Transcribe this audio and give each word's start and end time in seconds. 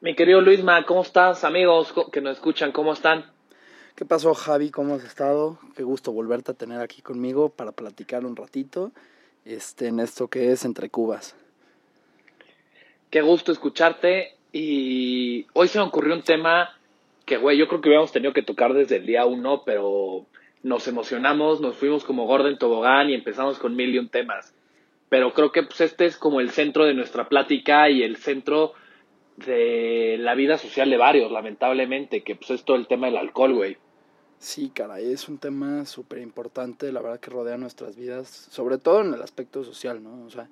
Mi 0.00 0.16
querido 0.16 0.40
Luisma, 0.40 0.86
¿cómo 0.86 1.02
estás? 1.02 1.44
Amigos 1.44 1.92
que 2.10 2.22
nos 2.22 2.36
escuchan, 2.36 2.72
¿cómo 2.72 2.94
están? 2.94 3.30
¿Qué 3.96 4.06
pasó, 4.06 4.32
Javi? 4.32 4.70
¿Cómo 4.70 4.94
has 4.94 5.04
estado? 5.04 5.58
Qué 5.76 5.82
gusto 5.82 6.12
volverte 6.12 6.52
a 6.52 6.54
tener 6.54 6.80
aquí 6.80 7.02
conmigo 7.02 7.50
para 7.50 7.72
platicar 7.72 8.24
un 8.24 8.34
ratito 8.34 8.92
este, 9.44 9.88
en 9.88 10.00
esto 10.00 10.28
que 10.28 10.52
es 10.52 10.64
Entre 10.64 10.90
Cubas. 10.90 11.36
Qué 13.10 13.22
gusto 13.22 13.52
escucharte 13.52 14.34
y 14.52 15.46
hoy 15.52 15.68
se 15.68 15.78
me 15.78 15.84
ocurrió 15.84 16.14
un 16.14 16.22
tema 16.22 16.76
que, 17.24 17.36
güey, 17.36 17.58
yo 17.58 17.68
creo 17.68 17.80
que 17.80 17.88
hubiéramos 17.88 18.12
tenido 18.12 18.32
que 18.32 18.42
tocar 18.42 18.72
desde 18.72 18.96
el 18.96 19.06
día 19.06 19.26
uno, 19.26 19.62
pero 19.64 20.26
nos 20.62 20.86
emocionamos, 20.88 21.60
nos 21.60 21.76
fuimos 21.76 22.04
como 22.04 22.26
Gordon 22.26 22.58
Tobogán 22.58 23.10
y 23.10 23.14
empezamos 23.14 23.58
con 23.58 23.76
mil 23.76 23.94
y 23.94 23.98
un 23.98 24.08
temas. 24.08 24.54
Pero 25.08 25.32
creo 25.32 25.52
que 25.52 25.62
pues, 25.62 25.80
este 25.80 26.06
es 26.06 26.16
como 26.16 26.40
el 26.40 26.50
centro 26.50 26.84
de 26.84 26.94
nuestra 26.94 27.28
plática 27.28 27.88
y 27.88 28.02
el 28.02 28.16
centro 28.16 28.74
de 29.36 30.16
la 30.18 30.34
vida 30.34 30.58
social 30.58 30.90
de 30.90 30.96
varios, 30.96 31.32
lamentablemente, 31.32 32.22
que 32.22 32.36
pues 32.36 32.50
es 32.50 32.64
todo 32.64 32.76
el 32.76 32.86
tema 32.86 33.06
del 33.06 33.16
alcohol, 33.16 33.54
güey. 33.54 33.76
Sí, 34.42 34.70
caray, 34.70 35.12
es 35.12 35.28
un 35.28 35.36
tema 35.36 35.84
súper 35.84 36.18
importante, 36.18 36.90
la 36.92 37.02
verdad 37.02 37.20
que 37.20 37.30
rodea 37.30 37.58
nuestras 37.58 37.94
vidas, 37.96 38.26
sobre 38.50 38.78
todo 38.78 39.02
en 39.02 39.12
el 39.12 39.20
aspecto 39.20 39.62
social, 39.64 40.02
¿no? 40.02 40.24
O 40.24 40.30
sea, 40.30 40.48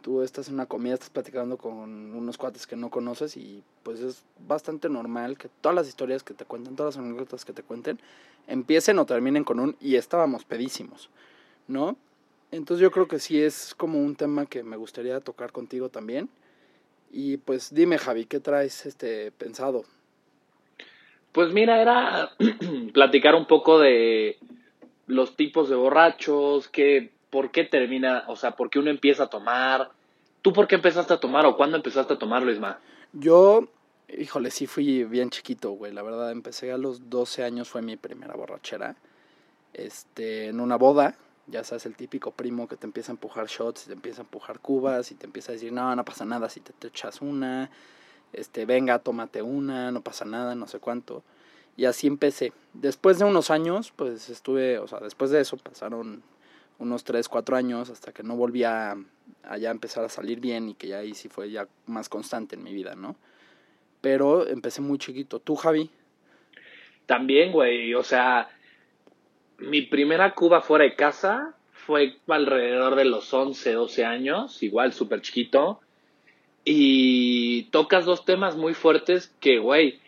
tú 0.00 0.22
estás 0.22 0.46
en 0.46 0.54
una 0.54 0.66
comida, 0.66 0.94
estás 0.94 1.10
platicando 1.10 1.58
con 1.58 2.14
unos 2.14 2.38
cuates 2.38 2.68
que 2.68 2.76
no 2.76 2.88
conoces 2.88 3.36
y 3.36 3.64
pues 3.82 3.98
es 3.98 4.22
bastante 4.46 4.88
normal 4.88 5.36
que 5.38 5.48
todas 5.60 5.74
las 5.74 5.88
historias 5.88 6.22
que 6.22 6.34
te 6.34 6.44
cuenten, 6.44 6.76
todas 6.76 6.94
las 6.94 7.04
anécdotas 7.04 7.44
que 7.44 7.52
te 7.52 7.64
cuenten, 7.64 7.98
empiecen 8.46 9.00
o 9.00 9.06
terminen 9.06 9.42
con 9.42 9.58
un 9.58 9.76
y 9.80 9.96
estábamos 9.96 10.44
pedísimos, 10.44 11.10
¿no? 11.66 11.96
Entonces 12.52 12.80
yo 12.80 12.92
creo 12.92 13.08
que 13.08 13.18
sí 13.18 13.42
es 13.42 13.74
como 13.74 14.00
un 14.00 14.14
tema 14.14 14.46
que 14.46 14.62
me 14.62 14.76
gustaría 14.76 15.18
tocar 15.18 15.50
contigo 15.50 15.88
también 15.88 16.28
y 17.10 17.38
pues 17.38 17.74
dime, 17.74 17.98
Javi, 17.98 18.26
¿qué 18.26 18.38
traes 18.38 18.86
este 18.86 19.32
pensado? 19.32 19.84
Pues 21.32 21.52
mira, 21.52 21.80
era 21.80 22.32
platicar 22.92 23.34
un 23.34 23.46
poco 23.46 23.78
de 23.78 24.38
los 25.06 25.36
tipos 25.36 25.68
de 25.68 25.76
borrachos, 25.76 26.68
que, 26.68 27.12
por 27.30 27.50
qué 27.50 27.64
termina, 27.64 28.24
o 28.28 28.36
sea, 28.36 28.52
por 28.52 28.70
qué 28.70 28.78
uno 28.78 28.90
empieza 28.90 29.24
a 29.24 29.30
tomar. 29.30 29.90
¿Tú 30.42 30.52
por 30.52 30.66
qué 30.66 30.74
empezaste 30.74 31.14
a 31.14 31.20
tomar 31.20 31.46
o 31.46 31.56
cuándo 31.56 31.76
empezaste 31.76 32.14
a 32.14 32.18
tomar, 32.18 32.42
Luisma? 32.42 32.78
Yo, 33.12 33.68
híjole, 34.08 34.50
sí 34.50 34.66
fui 34.66 35.04
bien 35.04 35.30
chiquito, 35.30 35.70
güey. 35.72 35.92
La 35.92 36.02
verdad, 36.02 36.30
empecé 36.30 36.72
a 36.72 36.78
los 36.78 37.08
12 37.08 37.44
años, 37.44 37.68
fue 37.68 37.82
mi 37.82 37.96
primera 37.96 38.34
borrachera. 38.34 38.96
Este, 39.72 40.48
en 40.48 40.60
una 40.60 40.76
boda, 40.76 41.16
ya 41.46 41.64
sabes, 41.64 41.86
el 41.86 41.96
típico 41.96 42.30
primo 42.32 42.68
que 42.68 42.76
te 42.76 42.86
empieza 42.86 43.12
a 43.12 43.14
empujar 43.14 43.46
shots, 43.46 43.84
y 43.84 43.86
te 43.86 43.92
empieza 43.92 44.22
a 44.22 44.24
empujar 44.24 44.60
cubas 44.60 45.10
y 45.10 45.14
te 45.14 45.26
empieza 45.26 45.52
a 45.52 45.54
decir, 45.54 45.72
no, 45.72 45.94
no 45.94 46.04
pasa 46.04 46.24
nada 46.24 46.48
si 46.48 46.60
te, 46.60 46.72
echas 46.86 47.20
una, 47.20 47.70
este, 48.32 48.64
venga, 48.66 48.98
tómate 48.98 49.42
una, 49.42 49.90
no 49.92 50.02
pasa 50.02 50.24
nada, 50.24 50.54
no 50.54 50.66
sé 50.66 50.78
cuánto. 50.78 51.22
Y 51.76 51.86
así 51.86 52.06
empecé. 52.06 52.52
Después 52.74 53.18
de 53.18 53.24
unos 53.24 53.50
años, 53.50 53.92
pues 53.94 54.28
estuve, 54.28 54.78
o 54.78 54.86
sea, 54.86 55.00
después 55.00 55.30
de 55.30 55.40
eso 55.40 55.56
pasaron 55.56 56.22
unos 56.78 57.04
3, 57.04 57.28
4 57.28 57.56
años 57.56 57.90
hasta 57.90 58.12
que 58.12 58.22
no 58.22 58.36
volví 58.36 58.64
a, 58.64 58.96
ya 59.58 59.70
empezar 59.70 60.04
a 60.04 60.08
salir 60.08 60.40
bien 60.40 60.68
y 60.68 60.74
que 60.74 60.88
ya 60.88 60.98
ahí 60.98 61.14
sí 61.14 61.28
fue 61.28 61.50
ya 61.50 61.66
más 61.86 62.08
constante 62.08 62.56
en 62.56 62.62
mi 62.62 62.72
vida, 62.72 62.94
¿no? 62.94 63.16
Pero 64.00 64.46
empecé 64.46 64.80
muy 64.80 64.98
chiquito. 64.98 65.38
¿Tú, 65.38 65.54
Javi? 65.54 65.90
También, 67.06 67.52
güey, 67.52 67.94
o 67.94 68.02
sea, 68.02 68.48
mi 69.58 69.82
primera 69.82 70.34
Cuba 70.34 70.60
fuera 70.60 70.84
de 70.84 70.96
casa 70.96 71.54
fue 71.72 72.16
alrededor 72.28 72.96
de 72.96 73.04
los 73.04 73.32
11, 73.32 73.72
12 73.72 74.04
años, 74.04 74.62
igual 74.62 74.92
súper 74.92 75.20
chiquito. 75.20 75.80
Y 76.64 77.64
tocas 77.64 78.04
dos 78.04 78.24
temas 78.24 78.56
muy 78.56 78.74
fuertes 78.74 79.34
que, 79.40 79.58
güey, 79.58 80.00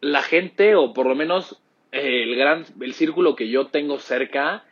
la 0.00 0.22
gente, 0.22 0.74
o 0.74 0.92
por 0.94 1.06
lo 1.06 1.14
menos 1.14 1.60
el 1.92 2.36
gran, 2.36 2.64
el 2.80 2.94
círculo 2.94 3.36
que 3.36 3.48
yo 3.48 3.66
tengo 3.66 3.98
cerca, 3.98 4.64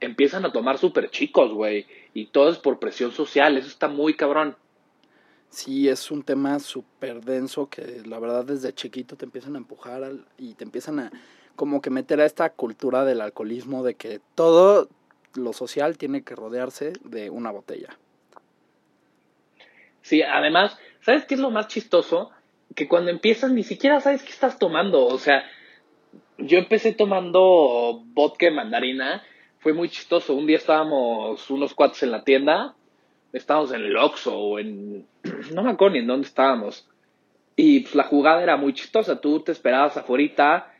empiezan 0.00 0.44
a 0.44 0.52
tomar 0.52 0.78
súper 0.78 1.10
chicos, 1.10 1.52
güey. 1.52 1.86
Y 2.14 2.26
todo 2.26 2.50
es 2.50 2.58
por 2.58 2.78
presión 2.78 3.12
social, 3.12 3.56
eso 3.56 3.68
está 3.68 3.88
muy 3.88 4.14
cabrón. 4.14 4.56
Sí, 5.50 5.88
es 5.88 6.10
un 6.10 6.22
tema 6.22 6.58
súper 6.60 7.22
denso 7.22 7.68
que 7.68 8.02
la 8.06 8.20
verdad 8.20 8.44
desde 8.44 8.72
chiquito 8.72 9.16
te 9.16 9.24
empiezan 9.24 9.56
a 9.56 9.58
empujar 9.58 10.12
y 10.38 10.54
te 10.54 10.64
empiezan 10.64 11.00
a 11.00 11.12
como 11.56 11.82
que 11.82 11.90
meter 11.90 12.20
a 12.20 12.24
esta 12.24 12.50
cultura 12.50 13.04
del 13.04 13.20
alcoholismo 13.20 13.82
de 13.82 13.94
que 13.94 14.20
todo 14.34 14.88
lo 15.34 15.52
social 15.52 15.98
tiene 15.98 16.22
que 16.22 16.36
rodearse 16.36 16.92
de 17.04 17.30
una 17.30 17.50
botella. 17.50 17.98
Sí, 20.02 20.22
además, 20.22 20.78
¿sabes 21.00 21.24
qué 21.24 21.34
es 21.34 21.40
lo 21.40 21.50
más 21.50 21.68
chistoso? 21.68 22.30
Que 22.74 22.88
cuando 22.88 23.10
empiezas 23.10 23.50
ni 23.50 23.62
siquiera 23.62 24.00
sabes 24.00 24.22
qué 24.22 24.30
estás 24.30 24.58
tomando. 24.58 25.06
O 25.06 25.18
sea, 25.18 25.44
yo 26.38 26.58
empecé 26.58 26.92
tomando 26.92 28.02
vodka 28.14 28.50
mandarina. 28.50 29.22
Fue 29.58 29.72
muy 29.72 29.88
chistoso. 29.88 30.34
Un 30.34 30.46
día 30.46 30.56
estábamos 30.56 31.50
unos 31.50 31.74
cuates 31.74 32.02
en 32.02 32.12
la 32.12 32.24
tienda. 32.24 32.74
Estábamos 33.32 33.72
en 33.72 33.82
el 33.82 33.96
Oxxo 33.96 34.36
o 34.36 34.58
en... 34.58 35.06
No 35.52 35.62
me 35.62 35.70
acuerdo 35.70 35.94
ni 35.94 36.00
en 36.00 36.06
dónde 36.06 36.26
estábamos. 36.26 36.88
Y 37.56 37.80
pues, 37.80 37.94
la 37.94 38.04
jugada 38.04 38.42
era 38.42 38.56
muy 38.56 38.72
chistosa. 38.72 39.20
Tú 39.20 39.40
te 39.40 39.52
esperabas 39.52 39.96
afuera 39.96 40.72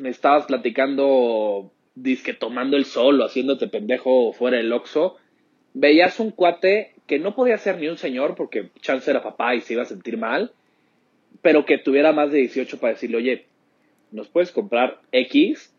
me 0.00 0.10
estabas 0.10 0.46
platicando, 0.46 1.72
disque 1.94 2.34
tomando 2.34 2.76
el 2.76 2.84
sol 2.84 3.20
o 3.20 3.24
haciéndote 3.24 3.68
pendejo 3.68 4.32
fuera 4.32 4.58
del 4.58 4.72
Oxxo, 4.72 5.16
veías 5.74 6.20
un 6.20 6.30
cuate 6.30 6.94
que 7.06 7.18
no 7.18 7.34
podía 7.34 7.58
ser 7.58 7.78
ni 7.78 7.88
un 7.88 7.98
señor 7.98 8.34
porque 8.36 8.70
chance 8.80 9.10
era 9.10 9.22
papá 9.22 9.54
y 9.54 9.60
se 9.60 9.72
iba 9.72 9.82
a 9.82 9.86
sentir 9.86 10.16
mal, 10.16 10.52
pero 11.42 11.64
que 11.64 11.78
tuviera 11.78 12.12
más 12.12 12.30
de 12.30 12.38
18 12.38 12.78
para 12.78 12.92
decirle, 12.92 13.16
oye, 13.16 13.46
¿nos 14.12 14.28
puedes 14.28 14.52
comprar 14.52 15.00
X? 15.12 15.74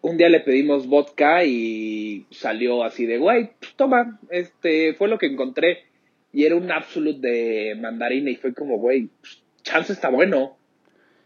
Un 0.00 0.16
día 0.16 0.28
le 0.28 0.40
pedimos 0.40 0.86
vodka 0.86 1.44
y 1.44 2.26
salió 2.30 2.84
así 2.84 3.06
de, 3.06 3.18
güey, 3.18 3.50
pues, 3.58 3.74
toma, 3.74 4.18
este 4.30 4.94
fue 4.94 5.08
lo 5.08 5.18
que 5.18 5.26
encontré. 5.26 5.84
Y 6.32 6.44
era 6.44 6.56
un 6.56 6.72
absolute 6.72 7.28
de 7.28 7.74
mandarina 7.74 8.30
y 8.30 8.36
fue 8.36 8.54
como, 8.54 8.78
güey, 8.78 9.10
pues, 9.20 9.42
chance 9.62 9.92
está 9.92 10.08
bueno. 10.08 10.56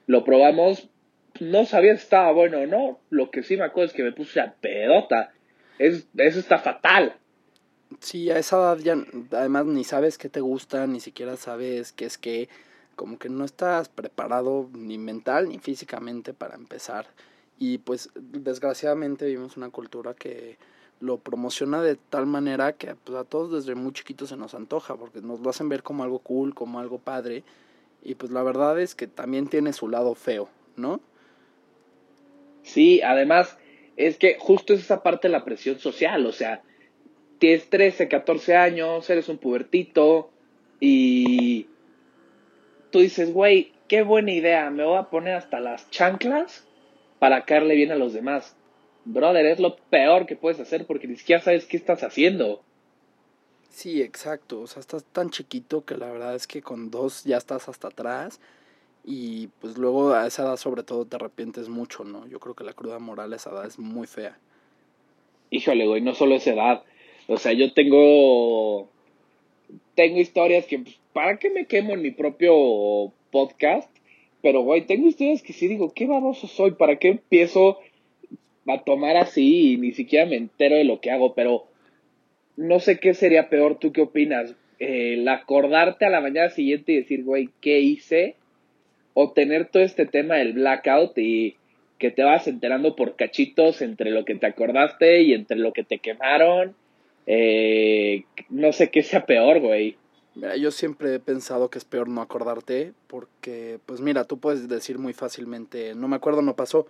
Lo 0.07 0.25
probamos, 0.25 0.91
no 1.41 1.65
sabía 1.65 1.97
si 1.97 2.03
estaba 2.03 2.33
bueno 2.33 2.59
o 2.59 2.67
no. 2.67 3.01
Lo 3.11 3.31
que 3.31 3.43
sí 3.43 3.57
me 3.57 3.65
acuerdo 3.65 3.89
es 3.89 3.93
que 3.95 4.03
me 4.03 4.13
puse 4.13 4.41
a 4.41 4.55
pedota. 4.61 5.33
Es, 5.79 6.09
eso 6.17 6.41
está 6.41 6.59
fatal. 6.59 7.17
Sí, 8.01 8.31
a 8.31 8.39
esa 8.39 8.57
edad 8.57 8.79
ya 8.79 8.97
además 9.33 9.67
ni 9.67 9.85
sabes 9.85 10.19
qué 10.19 10.29
te 10.29 10.41
gusta, 10.41 10.87
ni 10.87 11.01
siquiera 11.01 11.37
sabes 11.37 11.93
qué 11.93 12.07
es 12.07 12.19
qué. 12.19 12.49
Como 12.97 13.19
que 13.19 13.29
no 13.29 13.45
estás 13.45 13.89
preparado 13.89 14.69
ni 14.73 14.99
mental 14.99 15.49
ni 15.49 15.59
físicamente 15.59 16.35
para 16.35 16.55
empezar. 16.55 17.07
Y 17.59 17.79
pues 17.79 18.11
desgraciadamente 18.15 19.27
vivimos 19.27 19.57
una 19.57 19.71
cultura 19.71 20.15
que 20.15 20.57
lo 21.01 21.19
promociona 21.19 21.83
de 21.83 21.97
tal 21.97 22.27
manera 22.27 22.73
que 22.73 22.95
pues, 22.95 23.19
a 23.19 23.25
todos 23.25 23.53
desde 23.53 23.75
muy 23.75 23.93
chiquitos 23.93 24.31
se 24.31 24.37
nos 24.37 24.55
antoja, 24.55 24.97
porque 24.97 25.21
nos 25.21 25.41
lo 25.41 25.51
hacen 25.51 25.69
ver 25.69 25.83
como 25.83 26.05
algo 26.05 26.19
cool, 26.21 26.55
como 26.55 26.81
algo 26.81 26.99
padre. 26.99 27.45
Y 28.03 28.15
pues 28.15 28.33
la 28.33 28.43
verdad 28.43 28.81
es 28.81 28.95
que 28.95 29.07
también 29.07 29.49
tiene 29.49 29.73
su 29.73 29.89
lado 29.89 30.15
feo, 30.15 30.49
¿no? 30.77 31.01
Sí, 32.63 33.01
además 33.03 33.59
es 33.97 34.19
que 34.19 34.37
justo 34.39 34.75
es 34.75 34.81
esa 34.81 35.03
parte 35.03 35.29
de 35.29 35.33
la 35.33 35.45
presión 35.45 35.79
social, 35.79 36.27
o 36.27 36.33
sea, 36.33 36.63
tienes 37.39 37.69
13, 37.71 38.09
14 38.09 38.57
años, 38.57 39.09
eres 39.11 39.29
un 39.29 39.39
pubertito 39.39 40.31
y 40.81 41.67
tú 42.91 43.01
dices, 43.01 43.33
güey, 43.33 43.73
qué 43.89 44.03
buena 44.03 44.33
idea, 44.33 44.71
me 44.71 44.85
voy 44.85 44.99
a 44.99 45.11
poner 45.11 45.35
hasta 45.35 45.61
las 45.61 45.91
chanclas 45.91 46.67
para 47.19 47.45
caerle 47.45 47.75
bien 47.75 47.93
a 47.93 47.97
los 47.97 48.13
demás. 48.13 48.57
Brother, 49.05 49.47
es 49.47 49.61
lo 49.61 49.77
peor 49.77 50.27
que 50.27 50.37
puedes 50.37 50.61
hacer 50.61 50.87
porque 50.87 51.07
ni 51.07 51.17
siquiera 51.17 51.43
sabes 51.43 51.67
qué 51.67 51.77
estás 51.77 52.03
haciendo. 52.03 52.63
Sí, 53.71 54.03
exacto, 54.03 54.61
o 54.61 54.67
sea, 54.67 54.81
estás 54.81 55.05
tan 55.05 55.31
chiquito 55.31 55.85
que 55.85 55.97
la 55.97 56.11
verdad 56.11 56.35
es 56.35 56.47
que 56.47 56.63
con 56.63 56.91
dos 56.91 57.25
ya 57.25 57.37
estás 57.37 57.69
hasta 57.69 57.89
atrás 57.89 58.41
y 59.05 59.49
pues 59.61 59.79
luego 59.79 60.15
a 60.15 60.27
esa 60.27 60.43
edad 60.43 60.57
sobre 60.57 60.83
todo 60.83 61.05
te 61.05 61.17
arrepientes 61.17 61.69
mucho, 61.69 62.03
¿no? 62.03 62.27
Yo 62.27 62.41
creo 62.41 62.55
que 62.55 62.65
la 62.65 62.73
cruda 62.73 62.99
moral 62.99 63.33
a 63.33 63.37
esa 63.37 63.51
edad 63.51 63.67
es 63.67 63.79
muy 63.79 64.07
fea. 64.07 64.39
Híjole, 65.51 65.87
güey, 65.87 66.01
no 66.01 66.15
solo 66.15 66.35
esa 66.35 66.53
edad. 66.53 66.83
O 67.27 67.37
sea, 67.39 67.53
yo 67.53 67.73
tengo 67.73 68.89
tengo 69.95 70.21
historias 70.21 70.67
que 70.67 70.79
pues, 70.79 70.99
¿para 71.13 71.39
qué 71.39 71.51
me 71.51 71.67
quemo 71.67 71.95
en 71.95 72.03
mi 72.03 72.11
propio 72.11 73.13
podcast? 73.31 73.91
Pero 74.43 74.61
güey, 74.63 74.87
tengo 74.87 75.09
historias 75.09 75.43
que 75.43 75.53
sí 75.53 75.67
digo, 75.67 75.93
qué 75.95 76.07
baboso 76.07 76.47
soy, 76.47 76.73
¿para 76.73 76.97
qué 76.97 77.09
empiezo 77.09 77.79
a 78.67 78.83
tomar 78.83 79.17
así 79.17 79.73
y 79.73 79.77
ni 79.77 79.93
siquiera 79.93 80.27
me 80.27 80.37
entero 80.37 80.77
de 80.77 80.85
lo 80.85 81.01
que 81.01 81.11
hago? 81.11 81.35
Pero 81.35 81.67
no 82.57 82.81
sé 82.81 82.99
qué 83.01 83.15
sería 83.15 83.49
peor, 83.49 83.79
¿tú 83.79 83.93
qué 83.93 84.03
opinas? 84.03 84.55
el 84.79 85.27
acordarte 85.29 86.05
a 86.05 86.11
la 86.11 86.21
mañana 86.21 86.51
siguiente 86.51 86.93
y 86.93 86.97
decir, 86.97 87.25
güey, 87.25 87.49
¿qué 87.61 87.81
hice? 87.81 88.37
O 89.15 89.33
tener 89.33 89.67
todo 89.67 89.83
este 89.83 90.07
tema 90.07 90.37
del 90.37 90.53
blackout 90.53 91.17
y 91.19 91.57
que 91.99 92.11
te 92.11 92.23
vas 92.23 92.47
enterando 92.47 92.95
por 92.95 93.17
cachitos 93.17 93.81
entre 93.81 94.11
lo 94.11 94.25
que 94.25 94.35
te 94.35 94.47
acordaste 94.47 95.23
y 95.23 95.33
entre 95.33 95.57
lo 95.57 95.73
que 95.73 95.83
te 95.83 95.99
quemaron. 95.99 96.75
Eh, 97.27 98.25
no 98.49 98.73
sé 98.73 98.91
qué 98.91 99.03
sea 99.03 99.27
peor, 99.27 99.61
güey. 99.61 99.97
Mira, 100.35 100.57
yo 100.57 100.71
siempre 100.71 101.15
he 101.15 101.19
pensado 101.19 101.71
que 101.71 101.79
es 101.79 101.85
peor 101.85 102.09
no 102.09 102.21
acordarte 102.21 102.93
porque, 103.07 103.81
pues 103.87 104.01
mira, 104.01 104.25
tú 104.25 104.39
puedes 104.39 104.69
decir 104.69 104.99
muy 104.99 105.13
fácilmente, 105.13 105.95
no 105.95 106.09
me 106.09 106.17
acuerdo, 106.17 106.43
no 106.43 106.55
pasó, 106.55 106.87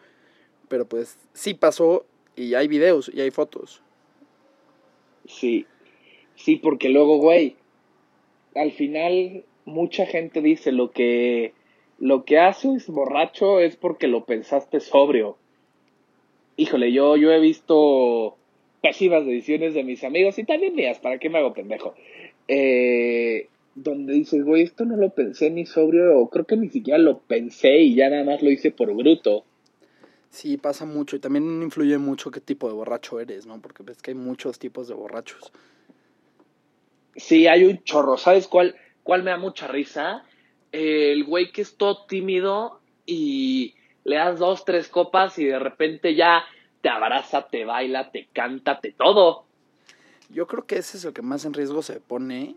pero 0.68 0.84
pues 0.84 1.16
sí 1.32 1.54
pasó 1.54 2.04
y 2.34 2.54
hay 2.54 2.66
videos 2.66 3.10
y 3.12 3.20
hay 3.20 3.30
fotos. 3.30 3.82
Sí, 5.26 5.66
sí, 6.34 6.56
porque 6.56 6.88
luego, 6.88 7.18
güey, 7.18 7.56
al 8.56 8.72
final 8.72 9.44
mucha 9.64 10.06
gente 10.06 10.40
dice 10.40 10.72
lo 10.72 10.90
que 10.90 11.52
lo 11.98 12.24
que 12.24 12.38
haces 12.38 12.88
borracho 12.88 13.60
es 13.60 13.76
porque 13.76 14.06
lo 14.06 14.24
pensaste 14.24 14.80
sobrio. 14.80 15.38
Híjole, 16.56 16.92
yo, 16.92 17.16
yo 17.16 17.32
he 17.32 17.40
visto 17.40 18.35
pésimas 18.86 19.24
ediciones 19.24 19.74
de 19.74 19.82
mis 19.82 20.04
amigos 20.04 20.38
y 20.38 20.44
también 20.44 20.74
mías, 20.74 20.98
¿para 21.00 21.18
qué 21.18 21.28
me 21.28 21.38
hago 21.38 21.52
pendejo? 21.52 21.94
Eh, 22.46 23.48
donde 23.74 24.12
dices, 24.14 24.44
güey, 24.44 24.62
esto 24.62 24.84
no 24.84 24.96
lo 24.96 25.10
pensé 25.10 25.50
ni 25.50 25.66
sobrio, 25.66 26.18
o 26.18 26.30
creo 26.30 26.44
que 26.44 26.56
ni 26.56 26.68
siquiera 26.68 26.98
lo 26.98 27.18
pensé 27.18 27.78
y 27.78 27.96
ya 27.96 28.08
nada 28.08 28.22
más 28.22 28.42
lo 28.42 28.50
hice 28.50 28.70
por 28.70 28.94
bruto. 28.94 29.44
Sí, 30.30 30.56
pasa 30.56 30.84
mucho 30.84 31.16
y 31.16 31.18
también 31.18 31.62
influye 31.62 31.98
mucho 31.98 32.30
qué 32.30 32.40
tipo 32.40 32.68
de 32.68 32.74
borracho 32.74 33.18
eres, 33.18 33.46
¿no? 33.46 33.60
Porque 33.60 33.82
ves 33.82 34.00
que 34.00 34.12
hay 34.12 34.16
muchos 34.16 34.58
tipos 34.58 34.86
de 34.86 34.94
borrachos. 34.94 35.52
Sí, 37.16 37.46
hay 37.48 37.64
un 37.64 37.82
chorro. 37.82 38.18
¿Sabes 38.18 38.46
cuál, 38.46 38.76
cuál 39.02 39.22
me 39.22 39.30
da 39.30 39.38
mucha 39.38 39.66
risa? 39.66 40.24
El 40.72 41.24
güey 41.24 41.50
que 41.52 41.62
es 41.62 41.76
todo 41.76 42.04
tímido 42.06 42.80
y 43.06 43.74
le 44.04 44.16
das 44.16 44.38
dos, 44.38 44.64
tres 44.64 44.88
copas 44.88 45.38
y 45.38 45.44
de 45.44 45.58
repente 45.58 46.14
ya 46.14 46.44
te 46.86 46.90
abraza, 46.90 47.48
te 47.48 47.64
baila, 47.64 48.12
te 48.12 48.28
canta, 48.32 48.78
te 48.78 48.92
todo. 48.92 49.44
Yo 50.28 50.46
creo 50.46 50.66
que 50.66 50.78
ese 50.78 50.98
es 50.98 51.04
el 51.04 51.12
que 51.12 51.20
más 51.20 51.44
en 51.44 51.52
riesgo 51.52 51.82
se 51.82 51.98
pone. 51.98 52.54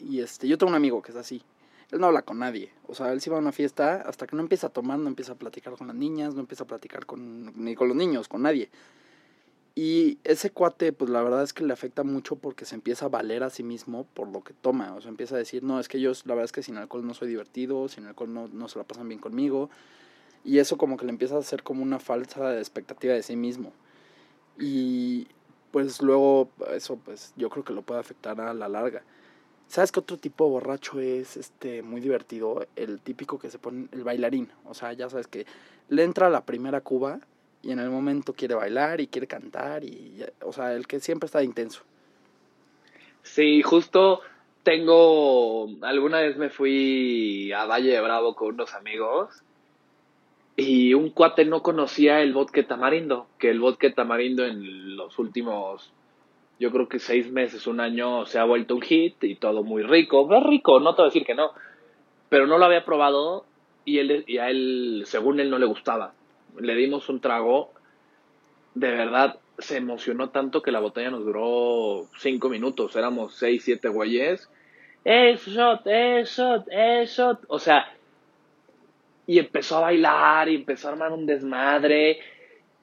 Y 0.00 0.20
este, 0.20 0.48
yo 0.48 0.56
tengo 0.56 0.70
un 0.70 0.76
amigo 0.76 1.02
que 1.02 1.12
es 1.12 1.16
así. 1.18 1.42
Él 1.90 2.00
no 2.00 2.06
habla 2.06 2.22
con 2.22 2.38
nadie. 2.38 2.72
O 2.86 2.94
sea, 2.94 3.12
él 3.12 3.20
se 3.20 3.28
va 3.28 3.36
a 3.36 3.40
una 3.40 3.52
fiesta 3.52 3.96
hasta 4.06 4.26
que 4.26 4.34
no 4.34 4.40
empieza 4.40 4.68
a 4.68 4.70
tomar, 4.70 4.98
no 4.98 5.08
empieza 5.08 5.32
a 5.32 5.34
platicar 5.34 5.74
con 5.74 5.88
las 5.88 5.96
niñas, 5.96 6.32
no 6.32 6.40
empieza 6.40 6.64
a 6.64 6.66
platicar 6.66 7.04
con, 7.04 7.52
ni 7.62 7.74
con 7.74 7.88
los 7.88 7.96
niños, 7.98 8.28
con 8.28 8.40
nadie. 8.40 8.70
Y 9.74 10.16
ese 10.24 10.52
cuate, 10.52 10.94
pues 10.94 11.10
la 11.10 11.22
verdad 11.22 11.42
es 11.42 11.52
que 11.52 11.62
le 11.62 11.74
afecta 11.74 12.02
mucho 12.02 12.36
porque 12.36 12.64
se 12.64 12.76
empieza 12.76 13.04
a 13.04 13.08
valer 13.10 13.42
a 13.42 13.50
sí 13.50 13.62
mismo 13.62 14.06
por 14.14 14.28
lo 14.28 14.42
que 14.42 14.54
toma. 14.54 14.94
O 14.94 15.02
sea, 15.02 15.10
empieza 15.10 15.34
a 15.34 15.38
decir, 15.38 15.62
no, 15.62 15.80
es 15.80 15.88
que 15.88 16.00
yo, 16.00 16.12
la 16.24 16.32
verdad 16.32 16.46
es 16.46 16.52
que 16.52 16.62
sin 16.62 16.78
alcohol 16.78 17.06
no 17.06 17.12
soy 17.12 17.28
divertido, 17.28 17.90
sin 17.90 18.06
alcohol 18.06 18.32
no, 18.32 18.48
no 18.48 18.68
se 18.68 18.78
la 18.78 18.86
pasan 18.86 19.06
bien 19.06 19.20
conmigo. 19.20 19.68
Y 20.46 20.60
eso 20.60 20.78
como 20.78 20.96
que 20.96 21.04
le 21.04 21.10
empieza 21.10 21.34
a 21.34 21.40
hacer 21.40 21.64
como 21.64 21.82
una 21.82 21.98
falsa 21.98 22.56
expectativa 22.56 23.12
de 23.12 23.24
sí 23.24 23.34
mismo. 23.34 23.72
Y 24.56 25.26
pues 25.72 26.00
luego 26.00 26.48
eso 26.72 26.96
pues 27.04 27.34
yo 27.36 27.50
creo 27.50 27.64
que 27.64 27.72
lo 27.72 27.82
puede 27.82 27.98
afectar 27.98 28.40
a 28.40 28.54
la 28.54 28.68
larga. 28.68 29.02
¿Sabes 29.66 29.90
qué 29.90 29.98
otro 29.98 30.16
tipo 30.16 30.44
de 30.44 30.50
borracho 30.50 31.00
es 31.00 31.36
este 31.36 31.82
muy 31.82 32.00
divertido? 32.00 32.64
El 32.76 33.00
típico 33.00 33.40
que 33.40 33.50
se 33.50 33.58
pone 33.58 33.88
el 33.90 34.04
bailarín. 34.04 34.48
O 34.64 34.74
sea, 34.74 34.92
ya 34.92 35.10
sabes 35.10 35.26
que 35.26 35.46
le 35.88 36.04
entra 36.04 36.30
la 36.30 36.44
primera 36.44 36.80
cuba 36.80 37.18
y 37.60 37.72
en 37.72 37.80
el 37.80 37.90
momento 37.90 38.32
quiere 38.32 38.54
bailar 38.54 39.00
y 39.00 39.08
quiere 39.08 39.26
cantar 39.26 39.82
y 39.82 40.24
o 40.42 40.52
sea, 40.52 40.74
el 40.74 40.86
que 40.86 41.00
siempre 41.00 41.26
está 41.26 41.42
intenso. 41.42 41.82
Sí, 43.24 43.62
justo 43.62 44.20
tengo 44.62 45.68
alguna 45.82 46.20
vez 46.20 46.36
me 46.36 46.50
fui 46.50 47.50
a 47.52 47.64
Valle 47.64 47.90
de 47.90 48.00
Bravo 48.00 48.36
con 48.36 48.54
unos 48.54 48.74
amigos 48.74 49.42
y 50.56 50.94
un 50.94 51.10
cuate 51.10 51.44
no 51.44 51.62
conocía 51.62 52.20
el 52.22 52.32
vodka 52.32 52.66
tamarindo, 52.66 53.26
que 53.38 53.50
el 53.50 53.60
vodka 53.60 53.92
tamarindo 53.92 54.44
en 54.44 54.96
los 54.96 55.18
últimos 55.18 55.92
yo 56.58 56.72
creo 56.72 56.88
que 56.88 56.98
seis 56.98 57.30
meses, 57.30 57.66
un 57.66 57.80
año 57.80 58.24
se 58.24 58.38
ha 58.38 58.44
vuelto 58.44 58.74
un 58.74 58.80
hit 58.80 59.22
y 59.24 59.34
todo 59.34 59.62
muy 59.62 59.82
rico. 59.82 60.26
Es 60.34 60.42
rico, 60.42 60.80
no 60.80 60.94
te 60.94 61.02
voy 61.02 61.08
a 61.08 61.12
decir 61.12 61.26
que 61.26 61.34
no. 61.34 61.50
Pero 62.30 62.46
no 62.46 62.56
lo 62.56 62.64
había 62.64 62.86
probado 62.86 63.44
y, 63.84 63.98
él, 63.98 64.24
y 64.26 64.38
a 64.38 64.48
él, 64.48 65.02
según 65.04 65.38
él, 65.38 65.50
no 65.50 65.58
le 65.58 65.66
gustaba 65.66 66.14
le 66.60 66.74
dimos 66.74 67.08
un 67.08 67.20
trago, 67.20 67.70
de 68.74 68.90
verdad 68.90 69.38
se 69.58 69.78
emocionó 69.78 70.30
tanto 70.30 70.62
que 70.62 70.70
la 70.70 70.80
botella 70.80 71.10
nos 71.10 71.24
duró 71.24 72.06
cinco 72.18 72.48
minutos, 72.48 72.94
éramos 72.96 73.34
seis, 73.34 73.64
siete 73.64 73.88
güeyes. 73.88 74.50
¡Eh, 75.04 75.36
shot! 75.36 75.82
¡Eh, 75.86 76.24
shot! 76.26 76.66
¡Eh, 76.70 77.04
shot! 77.06 77.44
O 77.48 77.58
sea, 77.58 77.86
y 79.26 79.38
empezó 79.38 79.78
a 79.78 79.80
bailar 79.80 80.48
y 80.48 80.56
empezó 80.56 80.88
a 80.88 80.92
armar 80.92 81.12
un 81.12 81.26
desmadre 81.26 82.18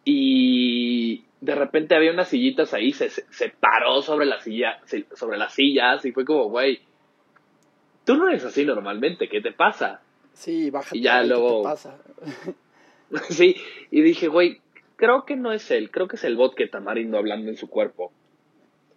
y 0.05 1.23
de 1.39 1.55
repente 1.55 1.95
había 1.95 2.11
unas 2.11 2.29
sillitas 2.29 2.73
ahí, 2.73 2.91
se, 2.91 3.09
se 3.09 3.49
paró 3.49 4.01
sobre 4.01 4.25
la 4.25 4.39
silla, 4.41 4.79
sobre 5.13 5.37
las 5.37 5.53
sillas 5.53 6.03
y 6.05 6.11
fue 6.11 6.25
como, 6.25 6.49
güey, 6.49 6.81
tú 8.05 8.15
no 8.15 8.29
eres 8.29 8.45
así 8.45 8.65
normalmente, 8.65 9.27
¿qué 9.27 9.41
te 9.41 9.51
pasa? 9.51 10.01
Sí, 10.33 10.69
bájate. 10.69 10.97
Y 10.97 11.01
ya 11.01 11.23
luego... 11.23 11.49
¿Qué 11.49 11.57
te 11.57 11.63
pasa? 11.63 11.97
sí, 13.29 13.55
y 13.91 14.01
dije, 14.01 14.27
güey, 14.27 14.61
creo 14.95 15.25
que 15.25 15.35
no 15.35 15.51
es 15.51 15.69
él, 15.71 15.91
creo 15.91 16.07
que 16.07 16.15
es 16.15 16.23
el 16.23 16.35
vodka 16.35 16.63
tamarindo 16.69 17.17
hablando 17.17 17.49
en 17.49 17.57
su 17.57 17.69
cuerpo. 17.69 18.11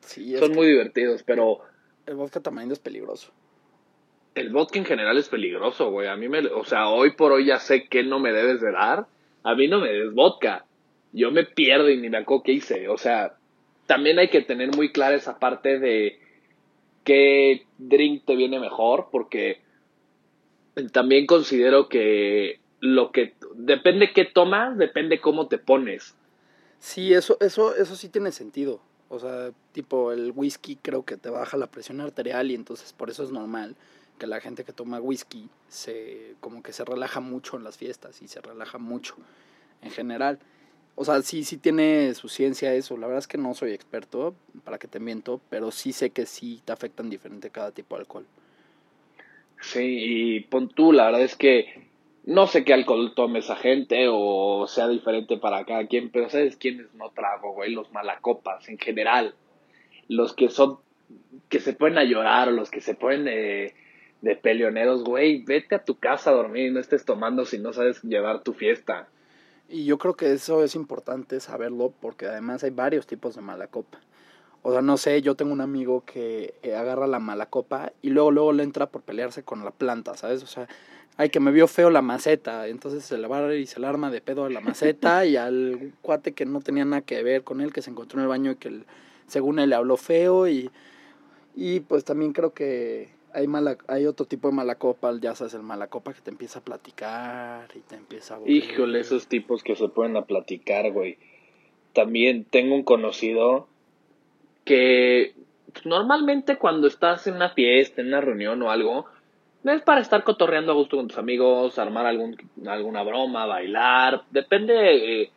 Sí, 0.00 0.36
Son 0.38 0.52
muy 0.52 0.68
divertidos, 0.68 1.22
pero... 1.22 1.60
El 2.06 2.14
vodka 2.14 2.40
tamarindo 2.40 2.74
es 2.74 2.78
peligroso. 2.78 3.32
El 4.36 4.50
vodka 4.50 4.78
en 4.78 4.84
general 4.84 5.16
es 5.16 5.30
peligroso, 5.30 5.90
güey. 5.90 6.08
A 6.08 6.16
mí 6.16 6.28
me... 6.28 6.40
O 6.40 6.64
sea, 6.64 6.88
hoy 6.90 7.12
por 7.12 7.32
hoy 7.32 7.46
ya 7.46 7.58
sé 7.58 7.88
que 7.88 8.02
no 8.02 8.20
me 8.20 8.32
debes 8.32 8.60
de 8.60 8.70
dar. 8.70 9.06
A 9.42 9.54
mí 9.54 9.66
no 9.66 9.80
me 9.80 9.90
des 9.90 10.12
vodka. 10.12 10.66
Yo 11.12 11.30
me 11.30 11.44
pierdo 11.44 11.88
y 11.88 11.96
ni 11.96 12.10
me 12.10 12.18
acuerdo 12.18 12.42
qué 12.42 12.52
hice. 12.52 12.90
O 12.90 12.98
sea, 12.98 13.38
también 13.86 14.18
hay 14.18 14.28
que 14.28 14.42
tener 14.42 14.76
muy 14.76 14.92
clara 14.92 15.16
esa 15.16 15.38
parte 15.38 15.78
de 15.78 16.20
qué 17.02 17.64
drink 17.78 18.26
te 18.26 18.36
viene 18.36 18.60
mejor, 18.60 19.08
porque 19.10 19.62
también 20.92 21.24
considero 21.24 21.88
que 21.88 22.60
lo 22.80 23.12
que 23.12 23.32
depende 23.54 24.12
qué 24.12 24.26
tomas, 24.26 24.76
depende 24.76 25.18
cómo 25.18 25.46
te 25.46 25.56
pones. 25.56 26.14
Sí, 26.78 27.14
eso 27.14 27.38
eso 27.40 27.74
eso 27.74 27.96
sí 27.96 28.10
tiene 28.10 28.32
sentido. 28.32 28.80
O 29.08 29.18
sea, 29.18 29.52
tipo 29.72 30.12
el 30.12 30.32
whisky 30.34 30.76
creo 30.76 31.04
que 31.04 31.16
te 31.16 31.30
baja 31.30 31.56
la 31.56 31.68
presión 31.68 32.00
arterial 32.02 32.50
y 32.50 32.54
entonces 32.54 32.92
por 32.92 33.08
eso 33.08 33.22
es 33.22 33.30
normal 33.30 33.76
que 34.16 34.26
la 34.26 34.40
gente 34.40 34.64
que 34.64 34.72
toma 34.72 35.00
whisky 35.00 35.48
se 35.68 36.34
como 36.40 36.62
que 36.62 36.72
se 36.72 36.84
relaja 36.84 37.20
mucho 37.20 37.56
en 37.56 37.64
las 37.64 37.76
fiestas 37.76 38.22
y 38.22 38.28
se 38.28 38.40
relaja 38.40 38.78
mucho 38.78 39.16
en 39.82 39.90
general. 39.90 40.38
O 40.94 41.04
sea, 41.04 41.20
sí, 41.22 41.44
sí 41.44 41.58
tiene 41.58 42.14
su 42.14 42.28
ciencia 42.28 42.74
eso. 42.74 42.96
La 42.96 43.06
verdad 43.06 43.18
es 43.18 43.28
que 43.28 43.36
no 43.36 43.52
soy 43.52 43.72
experto, 43.72 44.34
para 44.64 44.78
que 44.78 44.88
te 44.88 44.98
miento, 44.98 45.40
pero 45.50 45.70
sí 45.70 45.92
sé 45.92 46.10
que 46.10 46.24
sí 46.24 46.62
te 46.64 46.72
afectan 46.72 47.10
diferente 47.10 47.50
cada 47.50 47.70
tipo 47.70 47.94
de 47.94 48.00
alcohol. 48.00 48.26
Sí, 49.60 49.80
y 49.82 50.40
pon 50.40 50.68
tú, 50.68 50.92
la 50.92 51.06
verdad 51.06 51.22
es 51.22 51.36
que 51.36 51.86
no 52.24 52.46
sé 52.46 52.64
qué 52.64 52.72
alcohol 52.72 53.12
tome 53.14 53.38
esa 53.38 53.56
gente 53.56 54.06
o 54.10 54.66
sea 54.68 54.88
diferente 54.88 55.36
para 55.36 55.64
cada 55.64 55.86
quien, 55.86 56.10
pero 56.10 56.28
¿sabes 56.28 56.56
quiénes 56.56 56.92
no 56.94 57.10
trago, 57.10 57.52
güey? 57.52 57.72
Los 57.72 57.92
malacopas 57.92 58.68
en 58.68 58.78
general. 58.78 59.34
Los 60.08 60.34
que 60.34 60.48
son, 60.48 60.78
que 61.48 61.60
se 61.60 61.72
ponen 61.72 61.98
a 61.98 62.04
llorar 62.04 62.48
o 62.48 62.52
los 62.52 62.70
que 62.70 62.80
se 62.80 62.94
ponen 62.94 63.24
de, 63.24 63.74
de 64.22 64.36
peleoneros, 64.36 65.04
güey, 65.04 65.42
vete 65.44 65.74
a 65.74 65.84
tu 65.84 65.98
casa 65.98 66.30
a 66.30 66.34
dormir 66.34 66.66
y 66.66 66.70
no 66.70 66.80
estés 66.80 67.04
tomando 67.04 67.44
si 67.44 67.58
no 67.58 67.72
sabes 67.72 68.02
llevar 68.02 68.42
tu 68.42 68.52
fiesta. 68.52 69.08
Y 69.68 69.84
yo 69.84 69.98
creo 69.98 70.14
que 70.14 70.32
eso 70.32 70.62
es 70.62 70.74
importante 70.74 71.40
saberlo 71.40 71.92
porque 72.00 72.26
además 72.26 72.62
hay 72.64 72.70
varios 72.70 73.06
tipos 73.06 73.34
de 73.34 73.42
malacopa. 73.42 73.98
O 74.62 74.72
sea, 74.72 74.82
no 74.82 74.96
sé, 74.96 75.22
yo 75.22 75.34
tengo 75.36 75.52
un 75.52 75.60
amigo 75.60 76.04
que 76.04 76.54
eh, 76.62 76.74
agarra 76.74 77.06
la 77.06 77.20
mala 77.20 77.46
copa 77.46 77.92
y 78.02 78.10
luego 78.10 78.32
luego 78.32 78.52
le 78.52 78.64
entra 78.64 78.86
por 78.86 79.02
pelearse 79.02 79.44
con 79.44 79.64
la 79.64 79.70
planta, 79.70 80.16
¿sabes? 80.16 80.42
O 80.42 80.46
sea, 80.46 80.68
ay, 81.16 81.30
que 81.30 81.40
me 81.40 81.52
vio 81.52 81.68
feo 81.68 81.90
la 81.90 82.02
maceta, 82.02 82.66
entonces 82.66 83.04
se 83.04 83.16
le 83.16 83.28
va 83.28 83.54
y 83.54 83.66
se 83.66 83.78
le 83.80 83.86
arma 83.86 84.10
de 84.10 84.20
pedo 84.20 84.44
a 84.44 84.50
la 84.50 84.60
maceta 84.60 85.24
y 85.24 85.36
al 85.36 85.92
cuate 86.02 86.32
que 86.32 86.46
no 86.46 86.60
tenía 86.60 86.84
nada 86.84 87.02
que 87.02 87.22
ver 87.22 87.44
con 87.44 87.60
él, 87.60 87.72
que 87.72 87.82
se 87.82 87.90
encontró 87.90 88.18
en 88.18 88.24
el 88.24 88.28
baño 88.28 88.50
y 88.52 88.56
que 88.56 88.82
según 89.28 89.58
él 89.58 89.70
le 89.70 89.76
habló 89.76 89.96
feo 89.96 90.48
y, 90.48 90.70
y 91.54 91.80
pues 91.80 92.04
también 92.04 92.32
creo 92.32 92.52
que 92.52 93.15
hay 93.36 93.46
hay 93.88 94.06
otro 94.06 94.24
tipo 94.24 94.48
de 94.48 94.54
mala 94.54 94.76
copa, 94.76 95.12
ya 95.20 95.34
sabes, 95.34 95.52
el 95.52 95.62
mala 95.62 95.88
copa 95.88 96.14
que 96.14 96.22
te 96.22 96.30
empieza 96.30 96.60
a 96.60 96.62
platicar 96.62 97.68
y 97.74 97.80
te 97.80 97.94
empieza 97.94 98.36
a... 98.36 98.40
Híjole, 98.46 98.98
esos 98.98 99.26
tipos 99.26 99.62
que 99.62 99.76
se 99.76 99.88
ponen 99.88 100.16
a 100.16 100.24
platicar, 100.24 100.90
güey. 100.90 101.18
También 101.92 102.44
tengo 102.44 102.74
un 102.74 102.82
conocido 102.82 103.68
que 104.64 105.34
normalmente 105.84 106.56
cuando 106.56 106.86
estás 106.86 107.26
en 107.26 107.34
una 107.34 107.50
fiesta, 107.50 108.00
en 108.00 108.08
una 108.08 108.22
reunión 108.22 108.62
o 108.62 108.70
algo, 108.70 109.04
es 109.64 109.82
para 109.82 110.00
estar 110.00 110.24
cotorreando 110.24 110.72
a 110.72 110.74
gusto 110.74 110.96
con 110.96 111.08
tus 111.08 111.18
amigos, 111.18 111.78
armar 111.78 112.06
algún, 112.06 112.36
alguna 112.66 113.02
broma, 113.02 113.44
bailar, 113.44 114.22
depende 114.30 114.72
de 114.72 115.30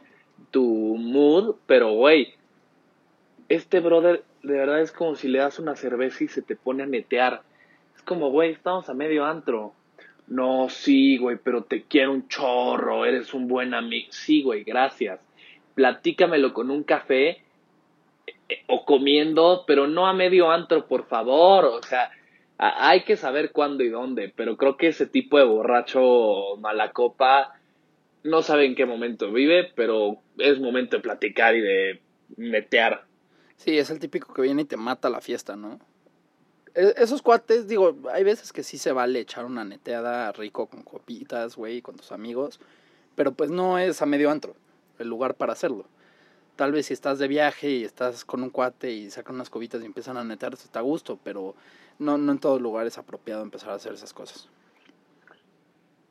tu 0.51 0.63
mood, 0.97 1.55
pero 1.65 1.91
güey, 1.91 2.33
este 3.49 3.81
brother 3.81 4.23
de 4.43 4.53
verdad 4.53 4.79
es 4.79 4.91
como 4.91 5.15
si 5.15 5.27
le 5.27 5.39
das 5.39 5.59
una 5.59 5.75
cerveza 5.75 6.23
y 6.23 6.27
se 6.29 6.41
te 6.41 6.55
pone 6.55 6.83
a 6.83 6.85
netear. 6.85 7.41
Es 7.99 8.05
como, 8.05 8.29
güey, 8.29 8.51
estamos 8.51 8.87
a 8.87 8.93
medio 8.93 9.25
antro. 9.25 9.73
No, 10.27 10.69
sí, 10.69 11.17
güey, 11.17 11.35
pero 11.43 11.65
te 11.65 11.83
quiero 11.83 12.13
un 12.13 12.29
chorro, 12.29 13.05
eres 13.05 13.33
un 13.33 13.49
buen 13.49 13.73
amigo. 13.73 14.07
Sí, 14.11 14.41
güey, 14.41 14.63
gracias. 14.63 15.19
Platícamelo 15.75 16.53
con 16.53 16.71
un 16.71 16.83
café 16.83 17.41
eh, 18.47 18.63
o 18.67 18.85
comiendo, 18.85 19.65
pero 19.67 19.85
no 19.87 20.07
a 20.07 20.13
medio 20.13 20.49
antro, 20.49 20.87
por 20.87 21.07
favor. 21.07 21.65
O 21.65 21.83
sea, 21.83 22.09
hay 22.57 23.03
que 23.03 23.17
saber 23.17 23.51
cuándo 23.51 23.83
y 23.83 23.89
dónde, 23.89 24.31
pero 24.33 24.55
creo 24.55 24.77
que 24.77 24.87
ese 24.87 25.05
tipo 25.05 25.37
de 25.37 25.43
borracho 25.43 26.55
mala 26.57 26.93
copa 26.93 27.53
no 28.23 28.41
sabe 28.43 28.65
en 28.65 28.75
qué 28.75 28.85
momento 28.85 29.29
vive, 29.29 29.73
pero 29.75 30.21
es 30.37 30.57
momento 30.61 30.95
de 30.95 31.03
platicar 31.03 31.53
y 31.53 31.59
de 31.59 31.99
metear. 32.37 33.03
Sí, 33.57 33.77
es 33.77 33.89
el 33.89 33.99
típico 33.99 34.33
que 34.33 34.43
viene 34.43 34.61
y 34.61 34.65
te 34.65 34.77
mata 34.77 35.09
la 35.09 35.19
fiesta, 35.19 35.57
¿no? 35.57 35.81
E, 36.79 36.93
esos 36.95 37.21
cuates, 37.21 37.67
digo, 37.67 37.97
hay 38.13 38.23
veces 38.23 38.53
que 38.53 38.63
sí 38.63 38.77
se 38.77 38.93
vale 38.93 39.19
echar 39.19 39.43
una 39.43 39.65
neteada 39.65 40.31
rico 40.31 40.67
con 40.67 40.83
copitas, 40.83 41.57
güey, 41.57 41.81
con 41.81 41.97
tus 41.97 42.13
amigos, 42.13 42.61
pero 43.15 43.33
pues 43.33 43.51
no 43.51 43.77
es 43.77 44.01
a 44.01 44.05
medio 44.05 44.31
antro 44.31 44.55
el 44.97 45.09
lugar 45.09 45.35
para 45.35 45.51
hacerlo. 45.51 45.85
Tal 46.55 46.71
vez 46.71 46.85
si 46.85 46.93
estás 46.93 47.19
de 47.19 47.27
viaje 47.27 47.69
y 47.69 47.83
estás 47.83 48.23
con 48.23 48.43
un 48.43 48.49
cuate 48.49 48.91
y 48.93 49.09
sacan 49.09 49.35
unas 49.35 49.49
copitas 49.49 49.81
y 49.81 49.85
empiezan 49.85 50.15
a 50.15 50.23
netear, 50.23 50.53
está 50.53 50.79
a 50.79 50.83
gusto, 50.83 51.19
pero 51.21 51.53
no, 51.99 52.17
no 52.17 52.31
en 52.31 52.39
todo 52.39 52.59
lugar 52.59 52.87
es 52.87 52.97
apropiado 52.97 53.43
empezar 53.43 53.71
a 53.71 53.75
hacer 53.75 53.93
esas 53.93 54.13
cosas. 54.13 54.47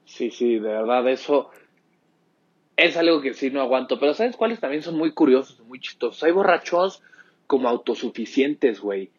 Sí, 0.05 0.31
sí, 0.31 0.59
de 0.59 0.69
verdad, 0.69 1.09
eso 1.09 1.51
es 2.77 2.95
algo 2.99 3.23
que 3.23 3.33
sí 3.33 3.51
no 3.51 3.63
aguanto. 3.63 3.99
Pero 3.99 4.13
¿sabes 4.13 4.37
cuáles 4.37 4.61
también 4.61 4.83
son 4.83 4.97
muy 4.97 5.13
curiosos, 5.13 5.61
muy 5.61 5.81
chistosos? 5.81 6.23
Hay 6.25 6.33
borrachos 6.33 7.03
como 7.47 7.69
autosuficientes, 7.69 8.81
güey. 8.81 9.11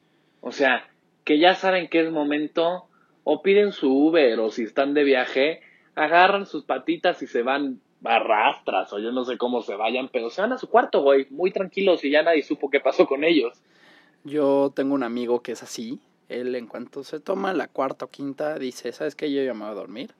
O 0.41 0.51
sea, 0.51 0.88
que 1.30 1.38
ya 1.38 1.54
saben 1.54 1.90
que 1.90 2.02
es 2.02 2.12
momento, 2.12 2.88
o 3.24 3.44
piden 3.44 3.72
su 3.72 3.88
Uber, 3.94 4.40
o 4.40 4.50
si 4.50 4.64
están 4.64 4.96
de 4.96 5.04
viaje, 5.04 5.62
agarran 5.94 6.48
sus 6.48 6.64
patitas 6.64 7.22
y 7.22 7.28
se 7.28 7.44
van 7.44 7.82
arrastras, 8.04 8.92
o 8.94 8.98
yo 8.98 9.12
no 9.12 9.24
sé 9.26 9.38
cómo 9.38 9.62
se 9.62 9.76
vayan, 9.76 10.10
pero 10.12 10.32
se 10.32 10.42
van 10.42 10.54
a 10.54 10.58
su 10.58 10.68
cuarto, 10.68 11.04
güey, 11.04 11.28
muy 11.30 11.52
tranquilos 11.52 12.04
y 12.04 12.10
ya 12.10 12.24
nadie 12.24 12.42
supo 12.42 12.72
qué 12.72 12.80
pasó 12.80 13.06
con 13.06 13.24
ellos. 13.24 13.62
Yo 14.24 14.74
tengo 14.76 14.96
un 14.96 15.04
amigo 15.04 15.44
que 15.44 15.52
es 15.52 15.62
así. 15.62 16.00
Él, 16.30 16.56
en 16.56 16.66
cuanto 16.66 17.04
se 17.04 17.20
toma 17.20 17.54
la 17.54 17.68
cuarta 17.68 18.06
o 18.06 18.10
quinta, 18.10 18.58
dice: 18.58 18.92
¿Sabes 18.92 19.14
qué? 19.14 19.32
Yo 19.32 19.44
ya 19.44 19.54
me 19.54 19.66
voy 19.66 19.70
a 19.70 19.76
dormir 19.76 20.16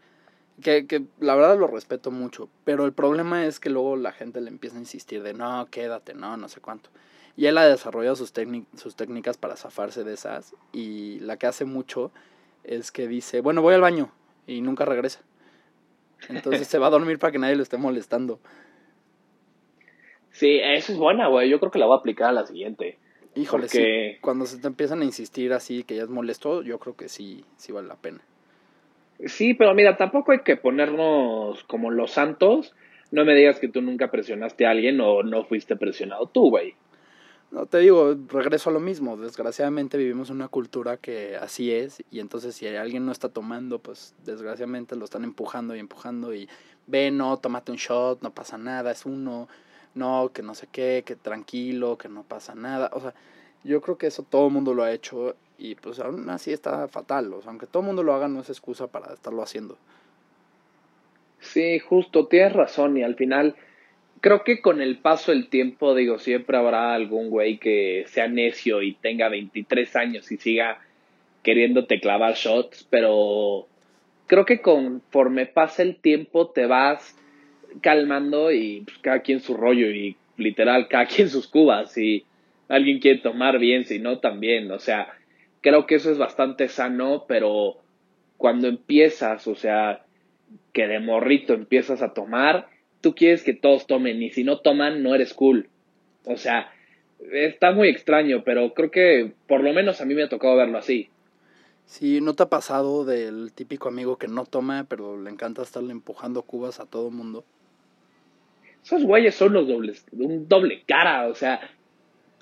que, 0.62 0.86
que 0.86 1.06
la 1.20 1.34
verdad 1.34 1.58
lo 1.58 1.66
respeto 1.66 2.12
mucho, 2.12 2.50
pero 2.66 2.86
el 2.86 2.94
problema 2.94 3.48
es 3.48 3.60
que 3.60 3.72
luego 3.72 3.96
la 3.96 4.12
gente 4.12 4.42
le 4.42 4.50
empieza 4.50 4.78
a 4.78 4.82
insistir 4.82 5.24
de 5.24 5.34
no, 5.34 5.68
quédate, 5.72 6.14
no, 6.14 6.38
no 6.38 6.50
sé 6.50 6.62
cuánto. 6.62 6.92
Y 7.36 7.46
él 7.46 7.58
ha 7.58 7.68
desarrollado 7.68 8.16
sus, 8.16 8.34
sus 8.76 8.96
técnicas 8.96 9.38
para 9.38 9.56
zafarse 9.56 10.04
de 10.04 10.14
esas 10.14 10.54
y 10.74 11.20
la 11.22 11.38
que 11.38 11.48
hace 11.48 11.66
mucho 11.66 12.12
es 12.64 12.92
que 12.92 13.08
dice, 13.08 13.42
bueno, 13.42 13.62
voy 13.62 13.76
al 13.76 13.82
baño 13.82 14.12
y 14.46 14.62
nunca 14.62 14.86
regresa. 14.86 15.22
Entonces 16.28 16.68
se 16.68 16.80
va 16.80 16.88
a 16.88 16.92
dormir 16.92 17.18
para 17.20 17.32
que 17.32 17.40
nadie 17.40 17.56
lo 17.56 17.64
esté 17.64 17.78
molestando. 17.78 18.40
Sí, 20.32 20.60
eso 20.62 20.94
es 20.94 20.98
buena, 20.98 21.28
güey. 21.28 21.50
Yo 21.50 21.60
creo 21.60 21.72
que 21.72 21.80
la 21.80 21.86
voy 21.86 21.96
a 21.96 22.00
aplicar 22.00 22.30
a 22.30 22.34
la 22.34 22.46
siguiente. 22.46 22.98
Híjole, 23.36 23.70
sí. 23.70 24.18
Cuando 24.22 24.46
se 24.46 24.60
te 24.60 24.68
empiezan 24.68 25.02
a 25.02 25.06
insistir 25.06 25.54
así 25.54 25.84
que 25.84 25.96
ya 25.96 26.04
es 26.04 26.10
molesto, 26.10 26.62
yo 26.62 26.80
creo 26.80 26.96
que 26.96 27.10
sí, 27.10 27.46
sí 27.58 27.72
vale 27.72 27.88
la 27.88 27.96
pena. 27.96 28.20
Sí, 29.26 29.54
pero 29.54 29.74
mira, 29.74 29.98
tampoco 29.98 30.32
hay 30.32 30.40
que 30.40 30.56
ponernos 30.56 31.64
como 31.66 31.92
los 31.92 32.12
santos. 32.12 32.74
No 33.12 33.26
me 33.26 33.36
digas 33.36 33.60
que 33.60 33.68
tú 33.68 33.82
nunca 33.82 34.12
presionaste 34.12 34.66
a 34.66 34.72
alguien 34.72 35.02
o 35.02 35.24
no 35.24 35.44
fuiste 35.44 35.76
presionado 35.76 36.28
tú, 36.28 36.50
güey. 36.50 36.76
No, 37.52 37.66
te 37.66 37.80
digo, 37.80 38.16
regreso 38.28 38.70
a 38.70 38.74
lo 38.74 38.80
mismo. 38.80 39.18
Desgraciadamente 39.18 39.98
vivimos 39.98 40.30
una 40.30 40.48
cultura 40.48 40.98
que 40.98 41.36
así 41.36 41.72
es 41.72 42.04
y 42.12 42.20
entonces 42.20 42.56
si 42.56 42.68
alguien 42.68 43.06
no 43.06 43.12
está 43.12 43.30
tomando, 43.30 43.80
pues 43.80 44.14
desgraciadamente 44.24 44.96
lo 44.96 45.06
están 45.06 45.24
empujando 45.24 45.76
y 45.76 45.80
empujando 45.80 46.34
y 46.34 46.48
ve, 46.86 47.10
no, 47.10 47.38
tómate 47.38 47.72
un 47.72 47.78
shot, 47.78 48.22
no 48.22 48.32
pasa 48.32 48.58
nada, 48.58 48.92
es 48.92 49.06
uno, 49.06 49.48
no, 49.96 50.32
que 50.32 50.44
no 50.44 50.54
sé 50.54 50.68
qué, 50.72 51.04
que 51.06 51.16
tranquilo, 51.16 51.98
que 51.98 52.08
no 52.08 52.24
pasa 52.24 52.54
nada. 52.54 52.92
O 52.94 53.00
sea, 53.00 53.16
yo 53.64 53.82
creo 53.82 53.98
que 53.98 54.08
eso 54.08 54.24
todo 54.24 54.48
el 54.48 54.54
mundo 54.54 54.74
lo 54.74 54.84
ha 54.84 54.92
hecho 54.92 55.36
y 55.58 55.76
pues 55.76 56.00
aún 56.00 56.30
así 56.30 56.54
está 56.54 56.88
fatal. 56.88 57.34
O 57.34 57.42
sea, 57.42 57.50
aunque 57.50 57.66
todo 57.66 57.82
el 57.82 57.88
mundo 57.88 58.04
lo 58.04 58.14
haga, 58.14 58.28
no 58.28 58.42
es 58.42 58.50
excusa 58.50 58.88
para 58.88 59.14
estarlo 59.14 59.42
haciendo. 59.42 59.78
Sí, 61.40 61.80
justo, 61.80 62.28
tienes 62.28 62.54
razón. 62.54 62.98
Y 62.98 63.04
al 63.04 63.16
final, 63.16 63.56
creo 64.22 64.44
que 64.44 64.62
con 64.62 64.82
el 64.82 64.98
paso 64.98 65.32
del 65.32 65.50
tiempo, 65.50 65.96
digo, 65.96 66.20
siempre 66.20 66.58
habrá 66.58 66.94
algún 66.94 67.30
güey 67.30 67.58
que 67.58 68.06
sea 68.08 68.28
necio 68.28 68.82
y 68.82 68.94
tenga 68.94 69.30
23 69.30 69.96
años 69.96 70.32
y 70.32 70.38
siga 70.38 70.80
queriéndote 71.44 72.00
clavar 72.00 72.36
shots, 72.36 72.86
pero 72.90 73.68
creo 74.28 74.46
que 74.46 74.62
conforme 74.62 75.46
pasa 75.46 75.84
el 75.84 75.96
tiempo 75.96 76.50
te 76.50 76.66
vas 76.66 77.18
calmando 77.82 78.52
y 78.52 78.82
pues, 78.82 78.98
cada 79.00 79.22
quien 79.22 79.40
su 79.40 79.56
rollo 79.56 79.90
y 79.90 80.18
literal 80.38 80.88
cada 80.88 81.06
quien 81.06 81.30
sus 81.30 81.48
cubas 81.48 81.98
y 81.98 82.26
alguien 82.68 83.00
quiere 83.00 83.20
tomar 83.20 83.60
bien, 83.60 83.86
si 83.86 84.00
no 84.00 84.20
también, 84.20 84.72
o 84.72 84.80
sea, 84.80 85.14
creo 85.62 85.86
que 85.86 85.96
eso 85.96 86.12
es 86.12 86.18
bastante 86.18 86.68
sano, 86.68 87.26
pero 87.28 87.78
cuando 88.38 88.68
empiezas, 88.68 89.48
o 89.48 89.56
sea, 89.56 90.06
que 90.72 90.88
de 90.88 91.00
morrito 91.00 91.54
empiezas 91.54 92.02
a 92.02 92.14
tomar, 92.14 92.68
tú 93.02 93.16
quieres 93.16 93.44
que 93.44 93.54
todos 93.54 93.88
tomen 93.88 94.22
y 94.22 94.32
si 94.32 94.44
no 94.44 94.60
toman, 94.60 95.04
no 95.04 95.16
eres 95.16 95.34
cool. 95.34 95.70
O 96.26 96.38
sea, 96.38 96.72
está 97.32 97.72
muy 97.72 97.90
extraño, 97.90 98.44
pero 98.44 98.74
creo 98.74 98.92
que 98.92 99.32
por 99.48 99.62
lo 99.62 99.74
menos 99.74 100.02
a 100.02 100.06
mí 100.06 100.14
me 100.14 100.24
ha 100.24 100.30
tocado 100.30 100.56
verlo 100.56 100.78
así. 100.78 101.10
Sí, 101.86 102.22
¿no 102.22 102.36
te 102.36 102.44
ha 102.44 102.50
pasado 102.50 103.04
del 103.04 103.52
típico 103.54 103.90
amigo 103.90 104.18
que 104.18 104.28
no 104.28 104.46
toma, 104.46 104.86
pero 104.88 105.20
le 105.20 105.32
encanta 105.32 105.64
estarle 105.64 105.92
empujando 105.92 106.44
cubas 106.44 106.80
a 106.80 106.86
todo 106.86 107.10
mundo? 107.10 107.44
Esos 108.84 109.04
güeyes 109.04 109.36
son 109.36 109.54
los 109.54 109.68
dobles, 109.68 110.06
un 110.12 110.48
doble 110.48 110.84
cara, 110.86 111.28
o 111.28 111.36
sea, 111.36 111.60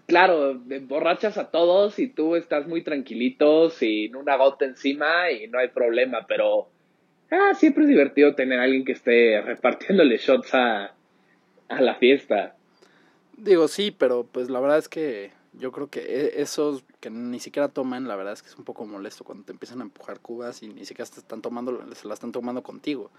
claro, 0.06 0.60
borrachas 0.82 1.38
a 1.38 1.50
todos 1.50 1.98
y 1.98 2.08
tú 2.08 2.36
estás 2.36 2.68
muy 2.68 2.84
tranquilito 2.84 3.70
sin 3.70 4.16
una 4.16 4.36
gota 4.38 4.66
encima 4.66 5.32
y 5.32 5.48
no 5.48 5.60
hay 5.60 5.70
problema, 5.70 6.26
pero 6.28 6.68
ah, 7.32 7.54
siempre 7.56 7.84
es 7.84 7.90
divertido 7.90 8.36
tener 8.36 8.60
a 8.60 8.64
alguien 8.64 8.86
que 8.86 8.94
esté 8.94 9.42
repartiéndole 9.42 10.18
shots 10.18 10.54
a, 10.54 10.94
a 11.70 11.82
la 11.82 11.96
fiesta. 11.96 12.56
Digo, 13.36 13.68
sí, 13.68 13.92
pero 13.92 14.26
pues 14.32 14.50
la 14.50 14.60
verdad 14.60 14.80
es 14.80 14.90
que 14.90 15.32
yo 15.54 15.72
creo 15.72 15.90
que 15.90 16.00
e, 16.00 16.42
esos 16.42 16.84
que 17.00 17.10
ni 17.10 17.40
siquiera 17.40 17.70
toman, 17.70 18.08
la 18.08 18.16
verdad 18.16 18.34
es 18.34 18.42
que 18.42 18.50
es 18.50 18.58
un 18.58 18.66
poco 18.66 18.86
molesto 18.86 19.24
cuando 19.24 19.44
te 19.44 19.52
empiezan 19.52 19.80
a 19.82 19.84
empujar 19.84 20.20
cubas 20.20 20.64
y 20.64 20.68
ni 20.68 20.86
siquiera 20.86 21.10
te 21.10 21.20
están 21.20 21.42
tomando, 21.42 21.84
se 21.94 22.08
la 22.08 22.14
están 22.14 22.32
tomando 22.32 22.64
contigo. 22.64 23.12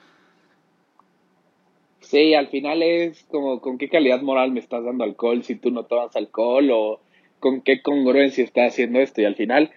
Sí, 2.00 2.34
al 2.34 2.48
final 2.48 2.82
es 2.82 3.24
como 3.24 3.60
con 3.60 3.76
qué 3.76 3.88
calidad 3.88 4.22
moral 4.22 4.52
me 4.52 4.60
estás 4.60 4.84
dando 4.84 5.04
alcohol 5.04 5.42
si 5.42 5.56
tú 5.56 5.70
no 5.70 5.84
tomas 5.84 6.14
alcohol 6.16 6.70
o 6.72 7.00
con 7.40 7.60
qué 7.60 7.82
congruencia 7.82 8.44
estás 8.44 8.72
haciendo 8.72 9.00
esto 9.00 9.20
y 9.20 9.24
al 9.24 9.34
final 9.34 9.70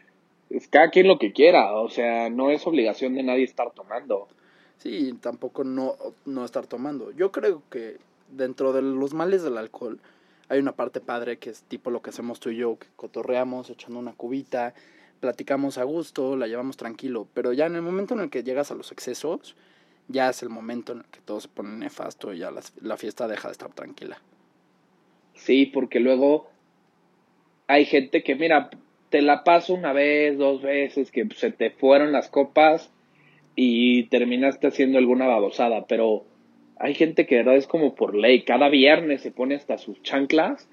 es 0.53 0.67
cada 0.67 0.89
quien 0.89 1.07
lo 1.07 1.19
que 1.19 1.33
quiera, 1.33 1.73
o 1.75 1.89
sea, 1.89 2.29
no 2.29 2.51
es 2.51 2.65
obligación 2.67 3.15
de 3.15 3.23
nadie 3.23 3.43
estar 3.43 3.71
tomando. 3.71 4.27
Sí, 4.77 5.13
tampoco 5.21 5.63
no, 5.63 5.95
no 6.25 6.43
estar 6.45 6.67
tomando. 6.67 7.11
Yo 7.11 7.31
creo 7.31 7.61
que 7.69 7.97
dentro 8.29 8.73
de 8.73 8.81
los 8.81 9.13
males 9.13 9.43
del 9.43 9.57
alcohol 9.57 9.99
hay 10.49 10.59
una 10.59 10.73
parte 10.73 10.99
padre 10.99 11.37
que 11.37 11.49
es 11.49 11.63
tipo 11.63 11.91
lo 11.91 12.01
que 12.01 12.09
hacemos 12.09 12.39
tú 12.39 12.49
y 12.49 12.57
yo, 12.57 12.77
que 12.77 12.87
cotorreamos 12.95 13.69
echando 13.69 13.99
una 13.99 14.13
cubita, 14.13 14.73
platicamos 15.21 15.77
a 15.77 15.83
gusto, 15.83 16.35
la 16.35 16.47
llevamos 16.47 16.75
tranquilo, 16.75 17.27
pero 17.33 17.53
ya 17.53 17.67
en 17.67 17.75
el 17.75 17.81
momento 17.81 18.15
en 18.15 18.21
el 18.21 18.29
que 18.29 18.43
llegas 18.43 18.71
a 18.71 18.75
los 18.75 18.91
excesos, 18.91 19.55
ya 20.07 20.29
es 20.29 20.43
el 20.43 20.49
momento 20.49 20.91
en 20.91 20.99
el 20.99 21.05
que 21.05 21.21
todo 21.21 21.39
se 21.39 21.47
pone 21.47 21.69
nefasto 21.77 22.33
y 22.33 22.39
ya 22.39 22.51
la, 22.51 22.97
fiesta 22.97 23.27
deja 23.27 23.47
de 23.47 23.53
estar 23.53 23.71
tranquila. 23.71 24.19
Sí, 25.35 25.67
porque 25.67 25.99
luego 25.99 26.49
hay 27.67 27.85
gente 27.85 28.23
que, 28.23 28.35
mira, 28.35 28.69
te 29.11 29.21
la 29.21 29.43
paso 29.43 29.73
una 29.73 29.93
vez, 29.93 30.37
dos 30.37 30.61
veces, 30.61 31.11
que 31.11 31.27
se 31.35 31.51
te 31.51 31.69
fueron 31.69 32.13
las 32.13 32.29
copas 32.29 32.91
y 33.55 34.03
terminaste 34.03 34.67
haciendo 34.67 34.97
alguna 34.97 35.27
babosada, 35.27 35.85
pero 35.85 36.23
hay 36.77 36.95
gente 36.95 37.27
que 37.27 37.35
de 37.35 37.43
verdad 37.43 37.57
es 37.57 37.67
como 37.67 37.93
por 37.93 38.15
ley, 38.15 38.43
cada 38.43 38.69
viernes 38.69 39.21
se 39.21 39.31
pone 39.31 39.55
hasta 39.55 39.77
sus 39.77 40.01
chanclas 40.01 40.69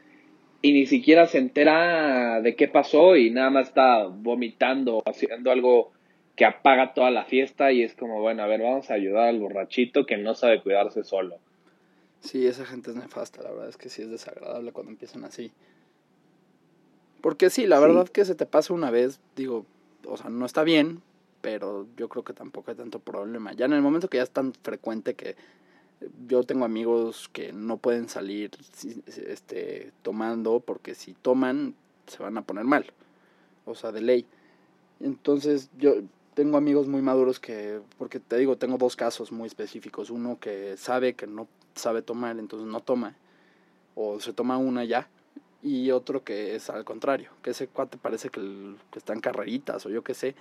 y 0.63 0.73
ni 0.73 0.87
siquiera 0.87 1.27
se 1.27 1.39
entera 1.39 2.41
de 2.41 2.55
qué 2.55 2.69
pasó 2.69 3.17
y 3.17 3.31
nada 3.31 3.51
más 3.51 3.69
está 3.69 4.05
vomitando, 4.07 5.03
haciendo 5.05 5.51
algo 5.51 5.91
que 6.37 6.45
apaga 6.45 6.95
toda 6.95 7.11
la 7.11 7.25
fiesta 7.25 7.73
y 7.73 7.83
es 7.83 7.97
como, 7.97 8.21
bueno, 8.21 8.45
a 8.45 8.47
ver, 8.47 8.63
vamos 8.63 8.89
a 8.91 8.95
ayudar 8.95 9.29
al 9.29 9.41
borrachito 9.41 10.07
que 10.07 10.17
no 10.17 10.37
sabe 10.37 10.63
cuidarse 10.63 11.03
solo. 11.03 11.39
Sí, 12.21 12.47
esa 12.47 12.65
gente 12.65 12.91
es 12.91 12.97
nefasta, 12.97 13.43
la 13.43 13.51
verdad 13.51 13.69
es 13.69 13.77
que 13.77 13.89
sí 13.89 14.03
es 14.03 14.11
desagradable 14.11 14.71
cuando 14.71 14.93
empiezan 14.93 15.25
así. 15.25 15.51
Porque 17.21 17.51
sí, 17.51 17.67
la 17.67 17.81
verdad 17.81 18.09
que 18.09 18.25
se 18.25 18.35
te 18.35 18.47
pasa 18.47 18.73
una 18.75 18.91
vez, 18.91 19.21
digo, 19.37 19.67
o 20.07 20.17
sea, 20.17 20.31
no 20.31 20.47
está 20.47 20.63
bien, 20.63 21.03
pero 21.41 21.87
yo 21.97 22.09
creo 22.09 22.25
que 22.25 22.33
tampoco 22.33 22.71
hay 22.71 22.77
tanto 22.77 23.01
problema. 23.01 23.53
Ya 23.53 23.67
en 23.67 23.73
el 23.73 23.83
momento 23.83 24.09
que 24.09 24.19
ya 24.19 24.23
es 24.23 24.31
tan 24.31 24.53
frecuente 24.53 25.15
que 25.15 25.37
yo 26.29 26.45
tengo 26.45 26.65
amigos 26.65 27.29
que 27.33 27.53
no 27.53 27.77
pueden 27.77 28.09
salir 28.09 28.53
este 29.07 29.93
tomando 30.03 30.61
porque 30.61 30.95
si 30.95 31.15
toman 31.15 31.75
se 32.07 32.23
van 32.23 32.39
a 32.39 32.43
poner 32.43 32.65
mal. 32.65 32.87
O 33.65 33.75
sea, 33.75 33.93
de 33.93 34.01
ley. 34.01 34.27
Entonces, 35.01 35.71
yo 35.79 35.97
tengo 36.35 36.57
amigos 36.57 36.89
muy 36.89 37.03
maduros 37.03 37.39
que, 37.39 37.81
porque 37.99 38.19
te 38.21 38.37
digo, 38.39 38.57
tengo 38.57 38.79
dos 38.79 38.97
casos 38.97 39.33
muy 39.33 39.47
específicos. 39.47 40.11
Uno 40.11 40.39
que 40.41 40.77
sabe 40.77 41.15
que 41.15 41.27
no 41.27 41.49
sabe 41.75 42.03
tomar, 42.03 42.39
entonces 42.39 42.67
no 42.67 42.81
toma. 42.81 43.17
O 43.95 44.21
se 44.21 44.33
toma 44.33 44.57
una 44.57 44.85
ya. 44.85 45.09
Y 45.63 45.91
otro 45.91 46.23
que 46.23 46.55
es 46.55 46.71
al 46.71 46.85
contrario, 46.85 47.31
que 47.43 47.51
ese 47.51 47.67
cuate 47.67 47.99
parece 47.99 48.31
que, 48.31 48.41
que 48.91 48.99
está 48.99 49.13
en 49.13 49.21
carreritas 49.21 49.85
o 49.87 49.91
yo 49.91 50.03
qué 50.03 50.15
sé. 50.15 50.35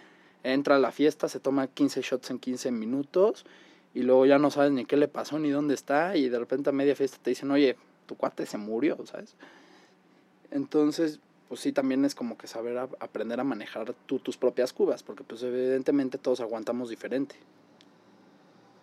Entra 0.44 0.76
a 0.76 0.80
la 0.80 0.92
fiesta, 0.92 1.28
se 1.28 1.40
toma 1.40 1.68
15 1.68 2.02
shots 2.02 2.30
en 2.30 2.40
15 2.40 2.72
minutos 2.72 3.46
y 3.94 4.04
luego 4.04 4.26
ya 4.28 4.38
no 4.38 4.52
sabes 4.52 4.72
ni 4.72 4.86
qué 4.86 4.96
le 4.96 5.08
pasó 5.08 5.40
ni 5.40 5.50
dónde 5.50 5.74
está 5.74 6.16
y 6.16 6.30
de 6.30 6.38
repente 6.38 6.70
a 6.70 6.74
media 6.74 6.96
fiesta 6.96 7.18
te 7.22 7.32
dicen, 7.32 7.50
oye, 7.50 7.76
tu 8.06 8.16
cuate 8.16 8.46
se 8.46 8.60
murió, 8.60 8.98
¿sabes? 9.06 9.36
Entonces, 10.52 11.20
pues 11.48 11.62
sí, 11.62 11.72
también 11.72 12.06
es 12.06 12.14
como 12.14 12.38
que 12.38 12.48
saber 12.48 12.78
aprender 12.78 13.40
a 13.40 13.44
manejar 13.44 13.94
tú 14.06 14.20
tus 14.20 14.38
propias 14.38 14.74
cubas, 14.74 15.04
porque 15.04 15.24
pues 15.24 15.44
evidentemente 15.44 16.18
todos 16.18 16.42
aguantamos 16.42 16.90
diferente. 16.90 17.36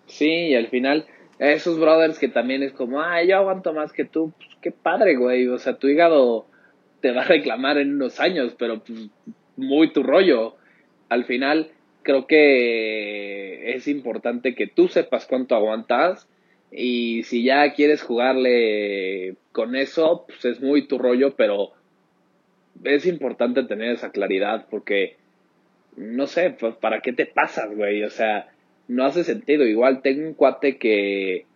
Sí, 0.06 0.28
y 0.28 0.54
al 0.54 0.68
final, 0.68 1.06
esos 1.38 1.78
brothers 1.78 2.18
que 2.18 2.28
también 2.28 2.62
es 2.62 2.72
como, 2.72 3.00
ah, 3.00 3.22
yo 3.22 3.36
aguanto 3.36 3.72
más 3.72 3.92
que 3.92 4.04
tú, 4.04 4.32
pues 4.36 4.50
qué 4.60 4.70
padre, 4.70 5.16
güey, 5.16 5.48
o 5.48 5.58
sea, 5.58 5.76
tu 5.76 5.88
hígado 5.88 6.46
te 7.00 7.10
va 7.12 7.22
a 7.22 7.26
reclamar 7.26 7.78
en 7.78 7.94
unos 7.94 8.20
años, 8.20 8.54
pero 8.58 8.82
pues 8.82 9.10
muy 9.56 9.92
tu 9.92 10.02
rollo. 10.02 10.56
Al 11.08 11.24
final, 11.24 11.70
creo 12.02 12.26
que 12.26 13.74
es 13.74 13.88
importante 13.88 14.54
que 14.54 14.66
tú 14.66 14.88
sepas 14.88 15.26
cuánto 15.26 15.54
aguantas 15.54 16.28
y 16.70 17.22
si 17.24 17.44
ya 17.44 17.72
quieres 17.72 18.02
jugarle 18.02 19.36
con 19.52 19.76
eso, 19.76 20.24
pues 20.26 20.44
es 20.44 20.60
muy 20.60 20.86
tu 20.86 20.98
rollo, 20.98 21.34
pero 21.36 21.72
es 22.84 23.06
importante 23.06 23.62
tener 23.64 23.92
esa 23.92 24.10
claridad 24.10 24.66
porque, 24.70 25.16
no 25.96 26.26
sé, 26.26 26.50
pues 26.50 26.74
para 26.76 27.00
qué 27.00 27.12
te 27.12 27.26
pasas, 27.26 27.74
güey, 27.74 28.02
o 28.02 28.10
sea, 28.10 28.48
no 28.88 29.04
hace 29.04 29.24
sentido. 29.24 29.64
Igual 29.64 30.02
tengo 30.02 30.26
un 30.26 30.34
cuate 30.34 30.78
que 30.78 31.46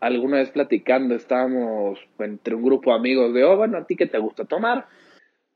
alguna 0.00 0.38
vez 0.38 0.50
platicando 0.50 1.14
estábamos 1.14 1.98
entre 2.18 2.54
un 2.54 2.62
grupo 2.62 2.90
de 2.90 2.96
amigos 2.96 3.34
de, 3.34 3.44
oh, 3.44 3.56
bueno, 3.56 3.78
¿a 3.78 3.86
ti 3.86 3.96
qué 3.96 4.06
te 4.06 4.18
gusta 4.18 4.44
tomar? 4.44 4.86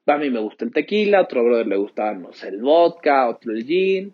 A 0.06 0.18
mí 0.18 0.30
me 0.30 0.40
gusta 0.40 0.66
el 0.66 0.72
tequila, 0.72 1.22
otro 1.22 1.42
brother 1.42 1.66
le 1.66 1.76
gusta, 1.76 2.12
no 2.12 2.32
sé, 2.32 2.48
el 2.48 2.60
vodka, 2.60 3.28
otro 3.28 3.52
el 3.52 3.64
gin. 3.64 4.12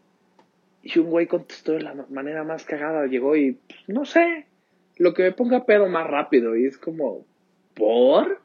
Y 0.82 0.99
un 0.99 1.10
güey 1.10 1.26
contestó 1.26 1.72
de 1.72 1.82
la 1.82 1.94
manera 2.08 2.44
más 2.44 2.64
cagada, 2.64 3.06
llegó 3.06 3.37
y, 3.37 3.52
pues, 3.52 3.80
no 3.88 4.04
sé, 4.04 4.46
lo 4.96 5.12
que 5.12 5.25
me 5.25 5.32
ponga 5.32 5.66
pedo 5.66 5.88
más 5.88 6.06
rápido. 6.06 6.56
Y 6.56 6.66
es 6.66 6.78
como, 6.78 7.26
¿por? 7.75 8.40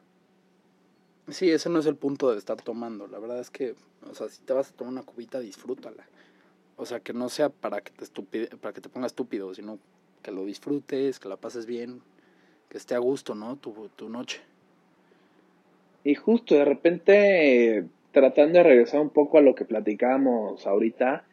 Sí, 1.28 1.50
ese 1.50 1.70
no 1.70 1.78
es 1.78 1.86
el 1.86 1.96
punto 1.96 2.32
de 2.32 2.38
estar 2.38 2.60
tomando. 2.60 3.06
La 3.06 3.18
verdad 3.18 3.40
es 3.40 3.50
que, 3.50 3.74
o 4.10 4.14
sea, 4.14 4.28
si 4.28 4.44
te 4.44 4.52
vas 4.52 4.70
a 4.70 4.76
tomar 4.76 4.92
una 4.92 5.02
cubita, 5.02 5.40
disfrútala. 5.40 6.04
O 6.76 6.84
sea, 6.86 7.00
que 7.00 7.12
no 7.12 7.28
sea 7.28 7.48
para 7.48 7.80
que 7.80 7.90
te, 7.90 8.04
estupide, 8.04 8.48
para 8.60 8.72
que 8.72 8.80
te 8.80 8.88
ponga 8.88 9.06
estúpido, 9.06 9.54
sino 9.54 9.78
que 10.22 10.30
lo 10.30 10.44
disfrutes, 10.44 11.18
que 11.18 11.28
la 11.28 11.36
pases 11.36 11.66
bien, 11.66 12.00
que 12.68 12.78
esté 12.78 12.94
a 12.94 12.98
gusto, 12.98 13.34
¿no? 13.34 13.56
Tu, 13.56 13.88
tu 13.96 14.08
noche. 14.08 14.40
Y 16.04 16.14
justo 16.14 16.54
de 16.54 16.64
repente, 16.64 17.84
tratando 18.12 18.58
de 18.58 18.64
regresar 18.64 19.00
un 19.00 19.10
poco 19.10 19.38
a 19.38 19.42
lo 19.42 19.54
que 19.54 19.64
platicábamos 19.64 20.66
ahorita, 20.66 21.24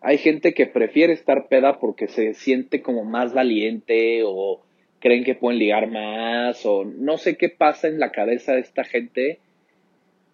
hay 0.00 0.18
gente 0.18 0.52
que 0.52 0.66
prefiere 0.66 1.14
estar 1.14 1.48
peda 1.48 1.78
porque 1.78 2.08
se 2.08 2.34
siente 2.34 2.82
como 2.82 3.04
más 3.04 3.32
valiente 3.32 4.22
o 4.24 4.60
creen 5.00 5.24
que 5.24 5.34
pueden 5.34 5.58
ligar 5.58 5.90
más 5.90 6.66
o 6.66 6.84
no 6.84 7.16
sé 7.16 7.36
qué 7.38 7.48
pasa 7.48 7.88
en 7.88 7.98
la 7.98 8.12
cabeza 8.12 8.52
de 8.52 8.60
esta 8.60 8.84
gente 8.84 9.38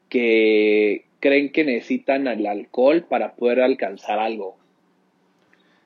que 0.09 1.05
creen 1.21 1.53
que 1.53 1.65
necesitan 1.65 2.27
el 2.27 2.47
alcohol 2.47 3.05
para 3.09 3.35
poder 3.35 3.61
alcanzar 3.61 4.19
algo. 4.19 4.57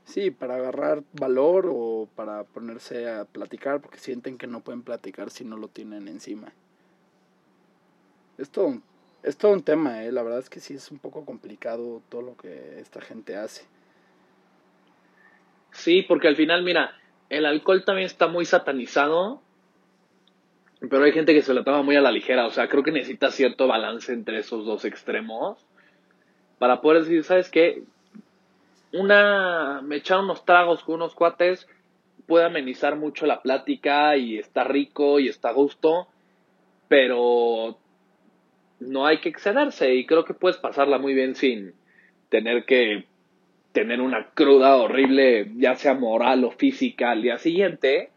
Sí, 0.05 0.31
para 0.31 0.57
agarrar 0.57 1.03
valor 1.12 1.70
o 1.73 2.09
para 2.14 2.44
ponerse 2.44 3.09
a 3.09 3.25
platicar 3.25 3.81
porque 3.81 3.99
sienten 3.99 4.38
que 4.38 4.47
no 4.47 4.61
pueden 4.61 4.83
platicar 4.83 5.31
si 5.31 5.44
no 5.44 5.57
lo 5.57 5.68
tienen 5.68 6.09
encima. 6.09 6.53
Es 8.37 8.51
todo, 8.51 8.81
es 9.23 9.37
todo 9.37 9.53
un 9.53 9.62
tema, 9.62 10.05
¿eh? 10.05 10.12
la 10.12 10.23
verdad 10.23 10.40
es 10.40 10.51
que 10.51 10.61
sí 10.61 10.75
es 10.75 10.90
un 10.90 10.99
poco 10.99 11.25
complicado 11.25 12.03
todo 12.11 12.23
lo 12.23 12.37
que 12.37 12.79
esta 12.79 13.01
gente 13.01 13.37
hace. 13.37 13.64
Sí, 15.73 16.03
porque 16.03 16.29
al 16.29 16.37
final, 16.37 16.62
mira, 16.62 16.92
el 17.31 17.47
alcohol 17.47 17.85
también 17.85 18.07
está 18.07 18.29
muy 18.29 18.44
satanizado, 18.44 19.40
pero 20.90 21.05
hay 21.05 21.12
gente 21.12 21.35
que 21.35 21.42
se 21.42 21.55
lo 21.55 21.64
toma 21.64 21.83
muy 21.83 21.97
a 21.97 22.01
la 22.01 22.11
ligera, 22.11 22.47
o 22.47 22.51
sea, 22.51 22.68
creo 22.68 22.83
que 22.83 22.92
necesita 22.92 23.31
cierto 23.31 23.66
balance 23.66 24.12
entre 24.12 24.38
esos 24.38 24.64
dos 24.64 24.85
extremos 24.85 25.64
para 26.59 26.81
poder 26.81 27.03
decir, 27.03 27.25
¿sabes 27.25 27.51
qué? 27.51 27.83
Una, 28.92 29.83
me 29.83 29.97
echar 29.97 30.20
unos 30.20 30.44
tragos 30.44 30.83
con 30.85 30.97
unos 30.97 31.14
cuates 31.14 31.66
puede 32.27 32.47
amenizar 32.47 32.97
mucho 32.97 33.27
la 33.27 33.42
plática 33.42 34.16
y 34.16 34.38
está 34.38 34.64
rico 34.64 35.20
y 35.20 35.29
está 35.29 35.51
a 35.51 35.53
gusto, 35.53 36.09
pero 36.88 37.79
no 38.81 39.07
hay 39.07 39.18
que 39.18 39.29
excederse 39.29 39.94
y 39.94 40.07
creo 40.07 40.25
que 40.25 40.35
puedes 40.35 40.57
pasarla 40.59 40.99
muy 40.99 41.14
bien 41.14 41.35
sin 41.35 41.75
tener 42.29 42.64
que 42.64 43.07
tener 43.73 44.01
una 44.01 44.31
cruda 44.31 44.77
horrible, 44.77 45.51
ya 45.57 45.75
sea 45.75 45.94
moral 45.94 46.44
o 46.44 46.53
física 46.53 47.11
al 47.11 47.23
día 47.23 47.38
siguiente, 47.38 48.11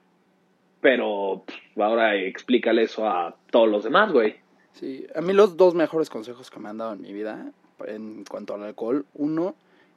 pero 0.82 1.44
ahora 1.78 2.16
explícale 2.16 2.84
eso 2.84 3.08
a 3.08 3.36
todos 3.52 3.70
los 3.70 3.84
demás, 3.84 4.12
güey. 4.12 4.36
Sí, 4.74 5.08
a 5.16 5.22
mí 5.22 5.34
los 5.34 5.58
dos 5.58 5.74
mejores 5.74 6.10
consejos 6.10 6.52
que 6.52 6.60
me 6.60 6.70
han 6.70 6.78
dado 6.78 6.94
en 6.94 7.02
mi 7.02 7.14
vida 7.14 7.52
en 7.86 8.24
cuanto 8.26 8.56
al 8.56 8.64
alcohol, 8.64 9.06
uno 9.14 9.56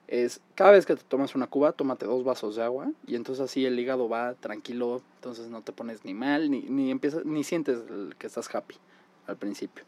es 0.08 0.40
cada 0.56 0.72
vez 0.72 0.86
que 0.86 0.96
te 0.96 1.04
tomas 1.04 1.34
una 1.34 1.46
cuba, 1.46 1.72
tómate 1.72 2.04
dos 2.04 2.24
vasos 2.24 2.56
de 2.56 2.64
agua 2.64 2.90
y 3.06 3.14
entonces 3.14 3.44
así 3.44 3.64
el 3.64 3.78
hígado 3.78 4.08
va 4.08 4.34
tranquilo, 4.34 5.02
entonces 5.16 5.48
no 5.48 5.62
te 5.62 5.72
pones 5.72 6.04
ni 6.04 6.14
mal, 6.14 6.50
ni, 6.50 6.62
ni, 6.62 6.90
empiezas, 6.90 7.24
ni 7.24 7.44
sientes 7.44 7.78
que 8.18 8.26
estás 8.26 8.52
happy 8.52 8.74
al 9.26 9.36
principio. 9.36 9.84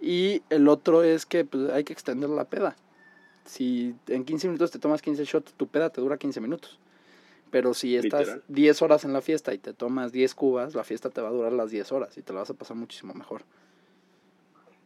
Y 0.00 0.42
el 0.50 0.68
otro 0.68 1.02
es 1.02 1.24
que 1.24 1.44
pues, 1.44 1.70
hay 1.70 1.84
que 1.84 1.94
extender 1.94 2.28
la 2.28 2.44
peda. 2.44 2.76
Si 3.46 3.94
en 4.08 4.24
15 4.24 4.48
minutos 4.48 4.70
te 4.70 4.78
tomas 4.78 5.00
15 5.00 5.24
shots, 5.24 5.54
tu 5.54 5.66
peda 5.68 5.88
te 5.88 6.02
dura 6.02 6.18
15 6.18 6.40
minutos. 6.40 6.78
Pero 7.50 7.74
si 7.74 7.96
estás 7.96 8.40
10 8.48 8.82
horas 8.82 9.04
en 9.04 9.12
la 9.12 9.22
fiesta 9.22 9.54
y 9.54 9.58
te 9.58 9.72
tomas 9.72 10.12
10 10.12 10.34
cubas, 10.34 10.74
la 10.74 10.84
fiesta 10.84 11.10
te 11.10 11.20
va 11.20 11.28
a 11.28 11.32
durar 11.32 11.52
las 11.52 11.70
10 11.70 11.92
horas 11.92 12.18
y 12.18 12.22
te 12.22 12.32
la 12.32 12.40
vas 12.40 12.50
a 12.50 12.54
pasar 12.54 12.76
muchísimo 12.76 13.14
mejor. 13.14 13.42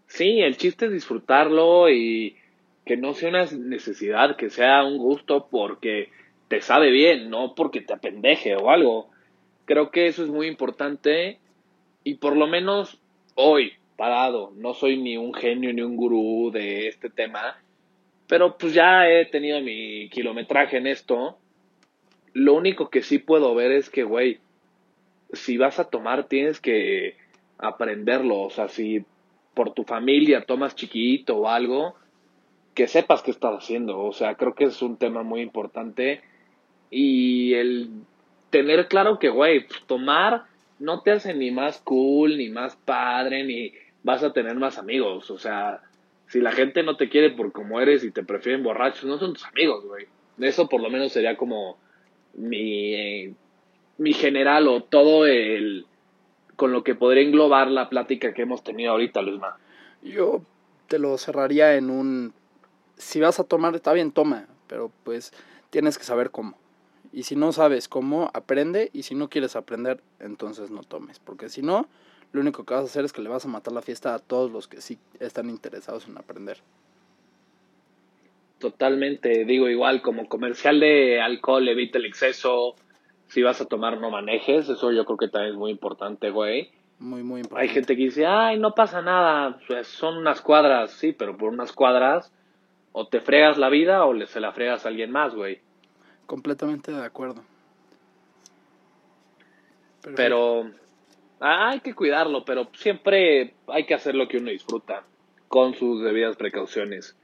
Sí, 0.07 0.41
el 0.41 0.57
chiste 0.57 0.87
es 0.87 0.93
disfrutarlo 0.93 1.89
y 1.89 2.37
que 2.85 2.97
no 2.97 3.15
sea 3.15 3.31
una 3.31 3.45
necesidad, 3.45 4.37
que 4.37 4.51
sea 4.51 4.85
un 4.85 4.99
gusto 4.99 5.49
porque 5.51 6.11
te 6.49 6.61
sabe 6.61 6.91
bien, 6.91 7.31
no 7.31 7.55
porque 7.55 7.81
te 7.81 7.93
apendeje 7.93 8.57
o 8.57 8.71
algo. 8.71 9.09
Creo 9.65 9.91
que 9.91 10.07
eso 10.07 10.25
es 10.25 10.29
muy 10.29 10.49
importante 10.49 11.39
y 12.03 12.15
por 12.15 12.37
lo 12.37 12.47
menos 12.47 13.01
hoy, 13.37 13.75
parado. 13.97 14.53
No 14.57 14.75
soy 14.75 14.97
ni 14.97 15.17
un 15.17 15.33
genio 15.33 15.73
ni 15.73 15.83
un 15.83 15.97
gurú 15.97 16.51
de 16.53 16.89
este 16.89 17.11
tema, 17.11 17.63
pero 18.27 18.57
pues 18.59 18.75
ya 18.75 19.09
he 19.09 19.27
tenido 19.27 19.61
mi 19.61 20.09
kilometraje 20.09 20.79
en 20.79 20.87
esto. 20.87 21.39
Lo 22.33 22.55
único 22.55 22.91
que 22.91 23.03
sí 23.03 23.19
puedo 23.19 23.55
ver 23.55 23.73
es 23.73 23.91
que, 23.91 24.05
güey, 24.05 24.41
si 25.33 25.57
vas 25.57 25.79
a 25.79 25.85
tomar 25.85 26.25
tienes 26.29 26.61
que 26.61 27.17
aprenderlo. 27.59 28.41
O 28.41 28.51
sea, 28.51 28.69
si 28.69 29.05
por 29.55 29.75
tu 29.75 29.85
familia 29.85 30.45
tomas 30.45 30.75
chiquito 30.75 31.37
o 31.37 31.49
algo, 31.49 31.97
que 32.75 32.87
sepas 32.89 33.23
qué 33.23 33.31
estás 33.31 33.63
haciendo. 33.63 34.01
O 34.01 34.13
sea, 34.13 34.35
creo 34.35 34.55
que 34.55 34.65
es 34.65 34.81
un 34.83 34.97
tema 34.97 35.23
muy 35.23 35.41
importante. 35.41 36.23
Y 36.91 37.55
el 37.55 37.91
tener 38.51 38.89
claro 38.89 39.19
que, 39.19 39.29
güey, 39.29 39.67
pues, 39.67 39.83
tomar 39.87 40.45
no 40.79 41.03
te 41.03 41.13
hace 41.13 41.35
ni 41.35 41.51
más 41.51 41.81
cool, 41.83 42.39
ni 42.39 42.49
más 42.49 42.77
padre, 42.77 43.45
ni 43.45 43.73
vas 44.03 44.23
a 44.23 44.33
tener 44.33 44.57
más 44.57 44.79
amigos. 44.79 45.31
O 45.31 45.39
sea, 45.39 45.83
si 46.27 46.41
la 46.41 46.53
gente 46.53 46.83
no 46.83 46.97
te 46.97 47.09
quiere 47.09 47.31
por 47.31 47.53
como 47.53 47.81
eres 47.81 48.03
y 48.05 48.11
te 48.11 48.23
prefieren 48.23 48.63
borrachos, 48.63 49.05
no 49.05 49.19
son 49.19 49.35
tus 49.35 49.45
amigos, 49.45 49.85
güey. 49.85 50.07
Eso 50.39 50.69
por 50.69 50.81
lo 50.81 50.89
menos 50.89 51.13
sería 51.13 51.37
como 51.37 51.79
mi, 52.35 53.35
mi 53.99 54.13
general 54.13 54.69
o 54.69 54.83
todo 54.83 55.27
el 55.27 55.87
con 56.57 56.73
lo 56.73 56.85
que 56.85 56.95
podría 56.95 57.23
englobar 57.23 57.71
la 57.71 57.89
plática 57.89 58.35
que 58.35 58.43
hemos 58.43 58.63
tenido 58.63 58.93
ahorita, 58.93 59.23
Luisma. 59.23 59.57
Yo 60.03 60.43
te 60.89 60.99
lo 60.99 61.17
cerraría 61.17 61.77
en 61.77 61.89
un 61.89 62.35
si 63.01 63.21
vas 63.21 63.41
a 63.41 63.45
tomar, 63.45 63.75
está 63.75 63.93
bien, 63.93 64.13
toma, 64.13 64.47
pero 64.67 64.93
pues 65.05 65.33
tienes 65.71 65.99
que 65.99 66.05
saber 66.05 66.31
cómo. 66.31 66.57
Y 67.13 67.25
si 67.25 67.35
no 67.35 67.53
sabes 67.53 67.89
cómo, 67.89 68.31
aprende, 68.35 68.91
y 68.93 69.03
si 69.03 69.15
no 69.15 69.29
quieres 69.29 69.57
aprender, 69.57 70.01
entonces 70.21 70.71
no 70.71 70.83
tomes, 70.83 71.19
porque 71.19 71.49
si 71.49 71.63
no, 71.63 71.89
lo 72.33 72.41
único 72.41 72.65
que 72.65 72.75
vas 72.75 72.83
a 72.83 72.87
hacer 72.87 73.05
es 73.05 73.13
que 73.13 73.23
le 73.23 73.29
vas 73.29 73.45
a 73.45 73.49
matar 73.49 73.73
la 73.73 73.83
fiesta 73.83 74.15
a 74.15 74.19
todos 74.21 74.53
los 74.53 74.69
que 74.69 74.81
sí 74.81 74.99
están 75.19 75.51
interesados 75.51 76.07
en 76.07 76.17
aprender. 76.19 76.59
Totalmente, 78.61 79.47
digo 79.47 79.71
igual, 79.71 80.03
como 80.03 80.29
comercial 80.29 80.81
de 80.81 81.19
alcohol, 81.21 81.67
evita 81.67 81.97
el 81.97 82.05
exceso, 82.05 82.77
si 83.27 83.43
vas 83.43 83.61
a 83.63 83.65
tomar 83.65 83.99
no 83.99 84.11
manejes, 84.11 84.69
eso 84.69 84.93
yo 84.93 85.07
creo 85.07 85.17
que 85.17 85.29
también 85.29 85.55
es 85.55 85.59
muy 85.59 85.71
importante, 85.71 86.31
güey. 86.31 86.71
Muy, 86.99 87.23
muy 87.23 87.41
importante. 87.41 87.63
Hay 87.63 87.75
gente 87.75 87.97
que 87.97 88.03
dice, 88.03 88.27
ay, 88.27 88.59
no 88.59 88.75
pasa 88.75 89.01
nada, 89.01 89.59
pues 89.67 89.87
son 89.89 90.19
unas 90.19 90.43
cuadras, 90.43 90.91
sí, 90.93 91.13
pero 91.13 91.39
por 91.39 91.51
unas 91.51 91.73
cuadras 91.73 92.31
o 92.93 93.07
te 93.07 93.23
fregas 93.23 93.57
la 93.57 93.71
vida 93.71 94.05
o 94.05 94.13
le, 94.13 94.27
se 94.27 94.41
la 94.41 94.53
fregas 94.53 94.85
a 94.85 94.91
alguien 94.91 95.11
más, 95.11 95.35
güey. 95.35 95.61
Completamente 96.27 96.93
de 96.93 97.03
acuerdo. 97.03 97.43
Pero, 100.03 100.17
pero 100.17 100.71
ah, 101.41 101.71
hay 101.71 101.81
que 101.81 101.95
cuidarlo, 101.95 102.45
pero 102.45 102.69
siempre 102.75 103.55
hay 103.69 103.87
que 103.87 103.95
hacer 103.95 104.15
lo 104.15 104.29
que 104.29 104.37
uno 104.37 104.51
disfruta, 104.51 105.05
con 105.49 105.75
sus 105.75 106.03
debidas 106.03 106.37
precauciones. 106.37 107.17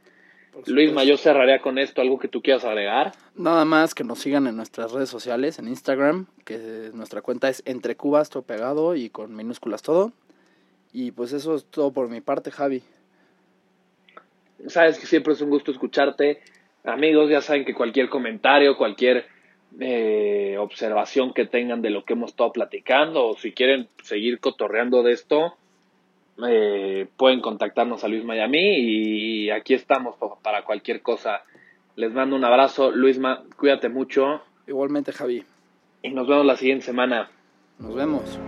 Luis, 0.64 0.92
yo 1.06 1.16
cerraría 1.16 1.60
con 1.60 1.78
esto. 1.78 2.00
¿Algo 2.00 2.18
que 2.18 2.28
tú 2.28 2.40
quieras 2.40 2.64
agregar? 2.64 3.12
Nada 3.34 3.64
más 3.64 3.94
que 3.94 4.04
nos 4.04 4.20
sigan 4.20 4.46
en 4.46 4.56
nuestras 4.56 4.92
redes 4.92 5.10
sociales, 5.10 5.58
en 5.58 5.68
Instagram, 5.68 6.26
que 6.44 6.90
nuestra 6.94 7.20
cuenta 7.20 7.48
es 7.48 7.62
entre 7.66 7.96
cubas, 7.96 8.30
todo 8.30 8.42
pegado 8.42 8.94
y 8.94 9.10
con 9.10 9.36
minúsculas 9.36 9.82
todo. 9.82 10.12
Y 10.92 11.10
pues 11.10 11.32
eso 11.32 11.54
es 11.54 11.66
todo 11.66 11.92
por 11.92 12.08
mi 12.08 12.20
parte, 12.20 12.50
Javi. 12.50 12.82
Sabes 14.66 14.98
que 14.98 15.06
siempre 15.06 15.34
es 15.34 15.40
un 15.42 15.50
gusto 15.50 15.70
escucharte. 15.70 16.40
Amigos, 16.84 17.28
ya 17.28 17.42
saben 17.42 17.64
que 17.64 17.74
cualquier 17.74 18.08
comentario, 18.08 18.78
cualquier 18.78 19.26
eh, 19.78 20.56
observación 20.58 21.34
que 21.34 21.44
tengan 21.44 21.82
de 21.82 21.90
lo 21.90 22.04
que 22.04 22.14
hemos 22.14 22.30
estado 22.30 22.52
platicando, 22.52 23.26
o 23.26 23.36
si 23.36 23.52
quieren 23.52 23.88
seguir 24.02 24.40
cotorreando 24.40 25.02
de 25.02 25.12
esto, 25.12 25.56
eh, 26.46 27.06
pueden 27.16 27.40
contactarnos 27.40 28.04
a 28.04 28.08
Luis 28.08 28.24
Miami 28.24 28.78
y 28.78 29.50
aquí 29.50 29.74
estamos 29.74 30.16
para 30.42 30.64
cualquier 30.64 31.02
cosa. 31.02 31.42
Les 31.94 32.12
mando 32.12 32.36
un 32.36 32.44
abrazo. 32.44 32.90
Luisma, 32.90 33.42
cuídate 33.56 33.88
mucho. 33.88 34.42
Igualmente, 34.66 35.12
Javi. 35.12 35.44
Y 36.02 36.10
nos 36.10 36.28
vemos 36.28 36.44
la 36.44 36.56
siguiente 36.56 36.84
semana. 36.84 37.30
Nos 37.78 37.94
vemos. 37.94 38.38